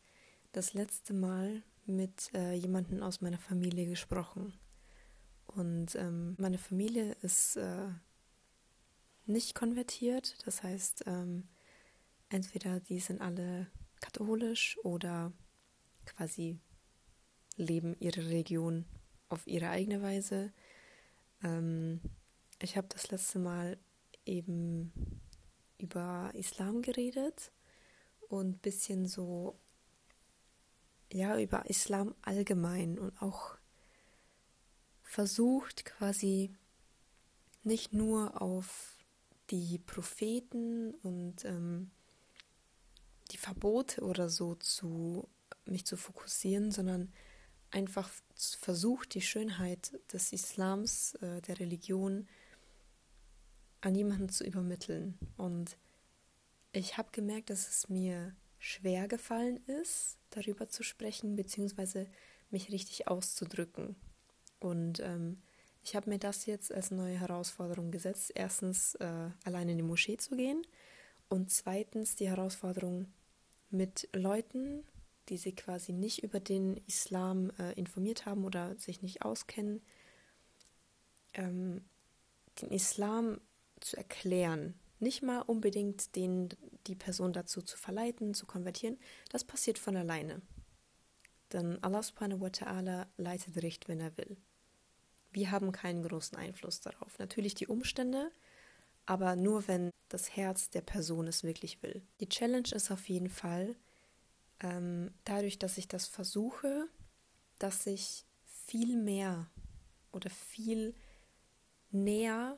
das 0.51 0.73
letzte 0.73 1.13
Mal 1.13 1.63
mit 1.85 2.33
äh, 2.33 2.53
jemandem 2.53 3.01
aus 3.01 3.21
meiner 3.21 3.37
Familie 3.37 3.87
gesprochen. 3.87 4.53
Und 5.47 5.95
ähm, 5.95 6.35
meine 6.37 6.57
Familie 6.57 7.13
ist 7.21 7.55
äh, 7.55 7.87
nicht 9.25 9.55
konvertiert, 9.55 10.35
das 10.45 10.63
heißt, 10.63 11.03
ähm, 11.07 11.47
entweder 12.29 12.79
die 12.79 12.99
sind 12.99 13.21
alle 13.21 13.67
katholisch 13.99 14.77
oder 14.83 15.33
quasi 16.05 16.59
leben 17.55 17.95
ihre 17.99 18.25
Religion 18.25 18.85
auf 19.27 19.45
ihre 19.45 19.69
eigene 19.69 20.01
Weise. 20.01 20.51
Ähm, 21.43 22.01
ich 22.61 22.77
habe 22.77 22.87
das 22.89 23.09
letzte 23.11 23.39
Mal 23.39 23.77
eben 24.25 25.21
über 25.77 26.31
Islam 26.33 26.81
geredet 26.81 27.51
und 28.27 28.49
ein 28.49 28.59
bisschen 28.59 29.07
so 29.07 29.59
ja, 31.11 31.39
über 31.39 31.69
Islam 31.69 32.13
allgemein 32.21 32.99
und 32.99 33.19
auch 33.21 33.57
versucht 35.01 35.85
quasi 35.85 36.53
nicht 37.63 37.93
nur 37.93 38.41
auf 38.41 38.97
die 39.49 39.79
Propheten 39.79 40.93
und 41.01 41.45
ähm, 41.45 41.89
die 43.31 43.37
Verbote 43.37 44.01
oder 44.03 44.29
so 44.29 44.55
zu 44.55 45.27
mich 45.65 45.85
zu 45.85 45.97
fokussieren, 45.97 46.71
sondern 46.71 47.11
einfach 47.71 48.09
versucht, 48.35 49.13
die 49.13 49.21
Schönheit 49.21 49.99
des 50.13 50.33
Islams, 50.33 51.15
äh, 51.15 51.41
der 51.41 51.59
Religion, 51.59 52.27
an 53.81 53.95
jemanden 53.95 54.29
zu 54.29 54.43
übermitteln. 54.43 55.17
Und 55.37 55.77
ich 56.71 56.97
habe 56.97 57.09
gemerkt, 57.11 57.49
dass 57.49 57.67
es 57.69 57.89
mir 57.89 58.35
schwer 58.59 59.07
gefallen 59.07 59.65
ist, 59.67 60.17
darüber 60.31 60.69
zu 60.69 60.83
sprechen, 60.83 61.35
beziehungsweise 61.35 62.07
mich 62.51 62.71
richtig 62.71 63.07
auszudrücken. 63.07 63.95
Und 64.59 64.99
ähm, 64.99 65.41
ich 65.83 65.95
habe 65.95 66.09
mir 66.09 66.19
das 66.19 66.45
jetzt 66.45 66.73
als 66.73 66.91
neue 66.91 67.19
Herausforderung 67.19 67.91
gesetzt. 67.91 68.31
Erstens, 68.35 68.95
äh, 68.95 69.29
allein 69.43 69.69
in 69.69 69.77
die 69.77 69.83
Moschee 69.83 70.17
zu 70.17 70.35
gehen 70.35 70.61
und 71.29 71.49
zweitens 71.51 72.15
die 72.15 72.27
Herausforderung 72.27 73.07
mit 73.69 74.09
Leuten, 74.13 74.83
die 75.29 75.37
sich 75.37 75.55
quasi 75.55 75.93
nicht 75.93 76.23
über 76.23 76.39
den 76.39 76.77
Islam 76.87 77.51
äh, 77.59 77.73
informiert 77.73 78.25
haben 78.25 78.43
oder 78.43 78.75
sich 78.77 79.01
nicht 79.01 79.21
auskennen, 79.21 79.81
ähm, 81.33 81.85
den 82.61 82.71
Islam 82.71 83.39
zu 83.81 83.97
erklären, 83.97 84.75
nicht 84.99 85.21
mal 85.23 85.41
unbedingt 85.41 86.15
den, 86.15 86.49
die 86.87 86.95
Person 86.95 87.33
dazu 87.33 87.61
zu 87.61 87.77
verleiten, 87.77 88.33
zu 88.33 88.45
konvertieren. 88.45 88.97
Das 89.29 89.43
passiert 89.43 89.79
von 89.79 89.95
alleine. 89.95 90.41
Denn 91.53 91.81
Allah 91.83 92.03
subhanahu 92.03 92.41
wa 92.41 92.47
ta'ala 92.47 93.07
leitet 93.17 93.61
Richt, 93.63 93.87
wenn 93.87 94.01
er 94.01 94.15
will. 94.17 94.37
Wir 95.31 95.51
haben 95.51 95.71
keinen 95.71 96.03
großen 96.03 96.37
Einfluss 96.37 96.81
darauf. 96.81 97.17
Natürlich 97.17 97.53
die 97.53 97.67
Umstände, 97.67 98.31
aber 99.05 99.35
nur 99.35 99.67
wenn 99.67 99.89
das 100.09 100.35
Herz 100.35 100.69
der 100.69 100.81
Person 100.81 101.27
es 101.27 101.43
wirklich 101.43 101.81
will. 101.81 102.01
Die 102.19 102.29
Challenge 102.29 102.69
ist 102.71 102.91
auf 102.91 103.07
jeden 103.09 103.29
Fall, 103.29 103.75
ähm, 104.61 105.13
dadurch, 105.23 105.59
dass 105.59 105.77
ich 105.77 105.87
das 105.87 106.07
versuche, 106.07 106.87
dass 107.57 107.85
ich 107.85 108.25
viel 108.43 108.97
mehr 108.97 109.49
oder 110.11 110.29
viel 110.29 110.93
näher 111.91 112.57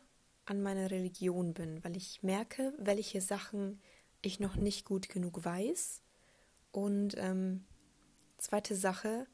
an 0.52 0.62
meiner 0.62 0.92
Religion 0.92 1.54
bin, 1.54 1.82
weil 1.82 1.96
ich 1.96 2.24
merke, 2.24 2.74
welche 2.78 3.22
Sachen 3.22 3.80
ich 4.22 4.42
noch 4.42 4.58
nicht 4.58 4.86
gut 4.86 5.08
genug 5.08 5.46
weiß. 5.46 6.02
Und 6.74 7.16
ähm, 7.18 7.64
zweite 8.38 8.76
Sache, 8.76 9.28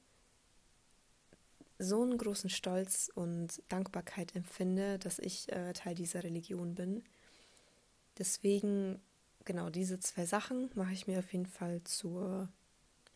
so 1.80 2.04
einen 2.04 2.20
großen 2.20 2.52
Stolz 2.52 3.10
und 3.16 3.64
Dankbarkeit 3.68 4.36
empfinde, 4.36 5.00
dass 5.00 5.18
ich 5.18 5.52
äh, 5.52 5.74
Teil 5.74 5.96
dieser 5.96 6.24
Religion 6.24 6.76
bin. 6.76 7.04
Deswegen, 8.20 9.02
genau 9.44 9.72
diese 9.72 10.00
zwei 10.00 10.26
Sachen 10.28 10.70
mache 10.76 10.94
ich 10.94 11.08
mir 11.08 11.18
auf 11.18 11.34
jeden 11.34 11.48
Fall 11.48 11.84
zur 11.84 12.48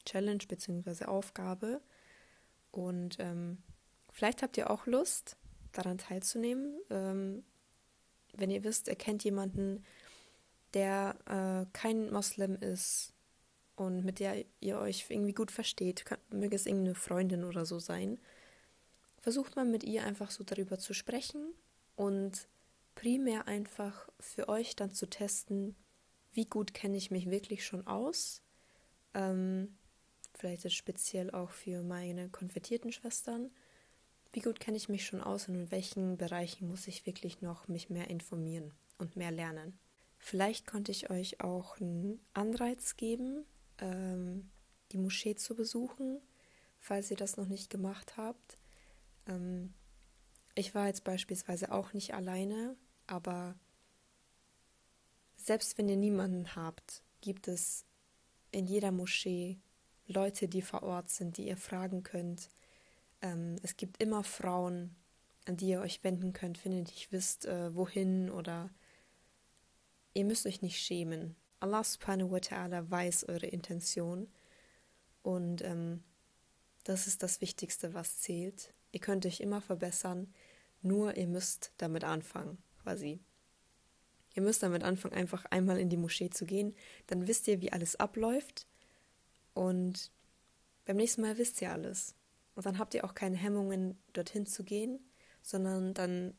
Challenge 0.06 0.44
bzw. 0.48 1.06
Aufgabe. 1.06 1.82
Und 2.72 3.18
ähm, 3.20 3.60
vielleicht 4.12 4.42
habt 4.42 4.58
ihr 4.58 4.72
auch 4.72 4.88
Lust, 4.88 5.38
daran 5.72 6.00
teilzunehmen. 6.00 6.80
Ähm, 6.90 7.44
wenn 8.34 8.52
ihr 8.52 8.64
wisst, 8.64 8.88
ihr 8.88 8.96
kennt 8.96 9.24
jemanden, 9.24 9.84
der 10.74 11.16
äh, 11.26 11.70
kein 11.74 12.12
Moslem 12.12 12.56
ist 12.56 13.14
und 13.76 14.06
mit 14.06 14.20
der 14.20 14.46
ihr 14.60 14.78
euch 14.80 15.06
irgendwie 15.10 15.34
gut 15.34 15.52
versteht, 15.52 16.06
kann, 16.06 16.20
möge 16.30 16.56
es 16.56 16.66
irgendeine 16.66 16.96
Freundin 16.96 17.44
oder 17.44 17.66
so 17.66 17.80
sein, 17.80 18.20
versucht 19.20 19.56
mal 19.56 19.66
mit 19.66 19.84
ihr 19.84 20.04
einfach 20.04 20.32
so 20.32 20.44
darüber 20.44 20.78
zu 20.78 20.94
sprechen 20.94 21.54
und 21.96 22.48
primär 22.96 23.48
einfach 23.48 24.10
für 24.20 24.50
euch 24.50 24.76
dann 24.76 24.94
zu 24.94 25.10
testen, 25.10 25.76
wie 26.34 26.46
gut 26.46 26.74
kenne 26.74 26.98
ich 26.98 27.12
mich 27.12 27.30
wirklich 27.30 27.66
schon 27.66 27.86
aus. 27.88 28.42
Ähm, 29.14 29.76
vielleicht 30.36 30.72
speziell 30.72 31.32
auch 31.32 31.52
für 31.52 31.84
meine 31.84 32.30
konvertierten 32.30 32.92
Schwestern. 32.92 33.52
Wie 34.32 34.40
gut 34.40 34.60
kenne 34.60 34.78
ich 34.78 34.90
mich 34.90 35.06
schon 35.06 35.22
aus 35.22 35.48
und 35.48 35.56
in 35.56 35.72
welchen 35.72 36.18
Bereichen 36.18 36.68
muss 36.68 36.88
ich 36.88 37.06
wirklich 37.06 37.42
noch 37.42 37.68
mich 37.68 37.90
mehr 37.90 38.10
informieren 38.10 38.74
und 38.98 39.16
mehr 39.16 39.32
lernen? 39.32 39.78
Vielleicht 40.18 40.68
konnte 40.68 40.92
ich 40.92 41.10
euch 41.10 41.42
auch 41.42 41.80
einen 41.80 42.22
Anreiz 42.34 42.96
geben, 42.96 43.46
ähm, 43.80 44.50
die 44.92 44.98
Moschee 44.98 45.36
zu 45.36 45.56
besuchen, 45.56 46.22
falls 46.80 47.12
ihr 47.12 47.18
das 47.18 47.38
noch 47.38 47.48
nicht 47.48 47.70
gemacht 47.70 48.16
habt. 48.18 48.58
Ähm, 49.28 49.74
ich 50.56 50.76
war 50.76 50.88
jetzt 50.88 51.04
beispielsweise 51.04 51.72
auch 51.72 51.94
nicht 51.94 52.14
alleine, 52.14 52.78
aber 53.08 53.56
selbst 55.36 55.78
wenn 55.78 55.90
ihr 55.90 55.98
niemanden 55.98 56.56
habt, 56.56 57.04
gibt 57.20 57.48
es 57.48 57.86
in 58.52 58.68
jeder 58.68 58.92
Moschee 58.92 59.60
Leute, 60.06 60.48
die 60.48 60.62
vor 60.62 60.84
Ort 60.84 61.10
sind, 61.10 61.38
die 61.38 61.48
ihr 61.48 61.58
fragen 61.58 62.04
könnt. 62.04 62.50
Ähm, 63.22 63.58
es 63.62 63.78
gibt 63.78 64.02
immer 64.02 64.24
Frauen, 64.24 64.96
an 65.46 65.58
die 65.58 65.70
ihr 65.70 65.82
euch 65.82 66.04
wenden 66.04 66.34
könnt, 66.34 66.64
wenn 66.64 66.72
ihr 66.72 66.82
nicht 66.82 67.12
wisst, 67.12 67.46
äh, 67.46 67.76
wohin 67.76 68.30
oder 68.30 68.70
ihr 70.14 70.26
müsst 70.26 70.46
euch 70.46 70.62
nicht 70.62 70.80
schämen. 70.80 71.36
Allah 71.60 71.84
subhanahu 71.84 72.32
wa 72.32 72.38
ta'ala 72.38 72.90
weiß 72.90 73.26
eure 73.26 73.48
Intention 73.48 74.28
und 75.22 75.64
ähm, 75.64 76.04
das 76.84 77.08
ist 77.08 77.22
das 77.22 77.42
Wichtigste, 77.42 77.94
was 77.94 78.20
zählt. 78.20 78.74
Ihr 78.92 79.00
könnt 79.00 79.26
euch 79.26 79.40
immer 79.40 79.62
verbessern, 79.62 80.34
nur 80.82 81.16
ihr 81.18 81.28
müsst 81.28 81.72
damit 81.78 82.04
anfangen, 82.04 82.58
quasi. 82.82 83.20
Ihr 84.34 84.42
müsst 84.42 84.64
damit 84.64 84.84
anfangen, 84.84 85.14
einfach 85.14 85.46
einmal 85.46 85.80
in 85.80 85.90
die 85.90 85.98
Moschee 85.98 86.30
zu 86.30 86.46
gehen, 86.46 86.76
dann 87.08 87.28
wisst 87.28 87.48
ihr, 87.48 87.62
wie 87.62 87.72
alles 87.72 87.96
abläuft 87.98 88.68
und 89.54 90.12
beim 90.86 90.98
nächsten 90.98 91.22
Mal 91.22 91.38
wisst 91.38 91.62
ihr 91.62 91.72
alles. 91.72 92.16
Und 92.56 92.66
dann 92.66 92.78
habt 92.78 92.94
ihr 92.94 93.06
auch 93.06 93.14
keine 93.14 93.38
Hemmungen, 93.38 93.98
dorthin 94.14 94.46
zu 94.46 94.64
gehen, 94.64 95.00
sondern 95.42 95.94
dann 95.94 96.34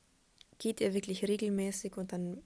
geht 0.58 0.80
ihr 0.80 0.94
wirklich 0.94 1.26
regelmäßig 1.26 1.96
und 1.96 2.12
dann 2.12 2.42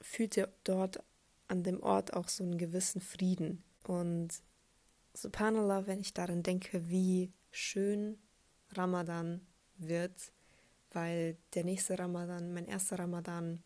fühlt 0.00 0.36
ihr 0.36 0.52
dort 0.64 1.02
an 1.48 1.62
dem 1.62 1.82
Ort 1.82 2.12
auch 2.14 2.28
so 2.28 2.44
einen 2.44 2.58
gewissen 2.58 3.00
Frieden. 3.00 3.62
Und 3.86 4.42
subhanallah, 5.14 5.86
wenn 5.86 6.00
ich 6.00 6.12
daran 6.12 6.42
denke, 6.42 6.88
wie 6.88 7.32
schön 7.50 8.18
Ramadan 8.72 9.46
wird, 9.76 10.32
weil 10.90 11.36
der 11.54 11.64
nächste 11.64 11.98
Ramadan, 11.98 12.52
mein 12.52 12.66
erster 12.66 12.98
Ramadan, 12.98 13.62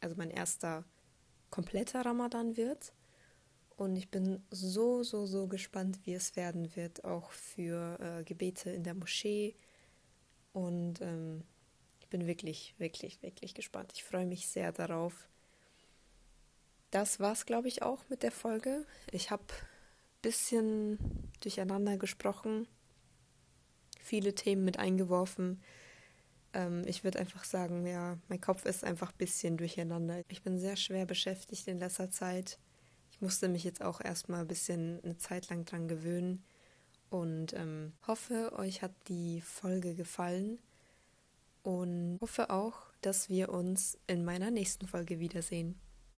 also 0.00 0.16
mein 0.16 0.30
erster 0.30 0.84
kompletter 1.50 2.04
Ramadan 2.04 2.56
wird. 2.56 2.92
Und 3.76 3.96
ich 3.96 4.08
bin 4.08 4.42
so, 4.50 5.02
so, 5.02 5.26
so 5.26 5.48
gespannt, 5.48 5.98
wie 6.04 6.14
es 6.14 6.36
werden 6.36 6.74
wird, 6.76 7.04
auch 7.04 7.32
für 7.32 7.98
äh, 8.00 8.24
Gebete 8.24 8.70
in 8.70 8.84
der 8.84 8.94
Moschee. 8.94 9.56
Und 10.52 11.00
ähm, 11.00 11.42
ich 12.00 12.08
bin 12.08 12.26
wirklich, 12.26 12.74
wirklich, 12.78 13.20
wirklich 13.22 13.54
gespannt. 13.54 13.92
Ich 13.94 14.04
freue 14.04 14.26
mich 14.26 14.46
sehr 14.46 14.70
darauf. 14.70 15.28
Das 16.92 17.18
war's, 17.18 17.46
glaube 17.46 17.66
ich, 17.66 17.82
auch 17.82 18.08
mit 18.08 18.22
der 18.22 18.30
Folge. 18.30 18.86
Ich 19.10 19.32
habe 19.32 19.42
ein 19.42 20.22
bisschen 20.22 20.98
durcheinander 21.40 21.96
gesprochen, 21.96 22.68
viele 23.98 24.36
Themen 24.36 24.64
mit 24.64 24.78
eingeworfen. 24.78 25.60
Ähm, 26.52 26.84
ich 26.86 27.02
würde 27.02 27.18
einfach 27.18 27.42
sagen, 27.42 27.84
ja, 27.84 28.18
mein 28.28 28.40
Kopf 28.40 28.64
ist 28.64 28.84
einfach 28.84 29.10
ein 29.10 29.18
bisschen 29.18 29.56
durcheinander. 29.56 30.22
Ich 30.28 30.42
bin 30.44 30.60
sehr 30.60 30.76
schwer 30.76 31.04
beschäftigt 31.04 31.66
in 31.66 31.78
letzter 31.78 32.10
Zeit. 32.10 32.58
Ich 33.14 33.20
musste 33.20 33.48
mich 33.48 33.62
jetzt 33.62 33.80
auch 33.80 34.00
erstmal 34.00 34.40
ein 34.40 34.48
bisschen 34.48 35.00
eine 35.04 35.16
Zeit 35.16 35.48
lang 35.48 35.64
dran 35.64 35.86
gewöhnen 35.86 36.42
und 37.10 37.52
ähm, 37.52 37.92
hoffe, 38.08 38.52
euch 38.56 38.82
hat 38.82 38.90
die 39.06 39.40
Folge 39.40 39.94
gefallen 39.94 40.58
und 41.62 42.18
hoffe 42.20 42.50
auch, 42.50 42.74
dass 43.02 43.28
wir 43.28 43.50
uns 43.50 43.96
in 44.08 44.24
meiner 44.24 44.50
nächsten 44.50 44.88
Folge 44.88 45.20
wiedersehen. 45.20 45.78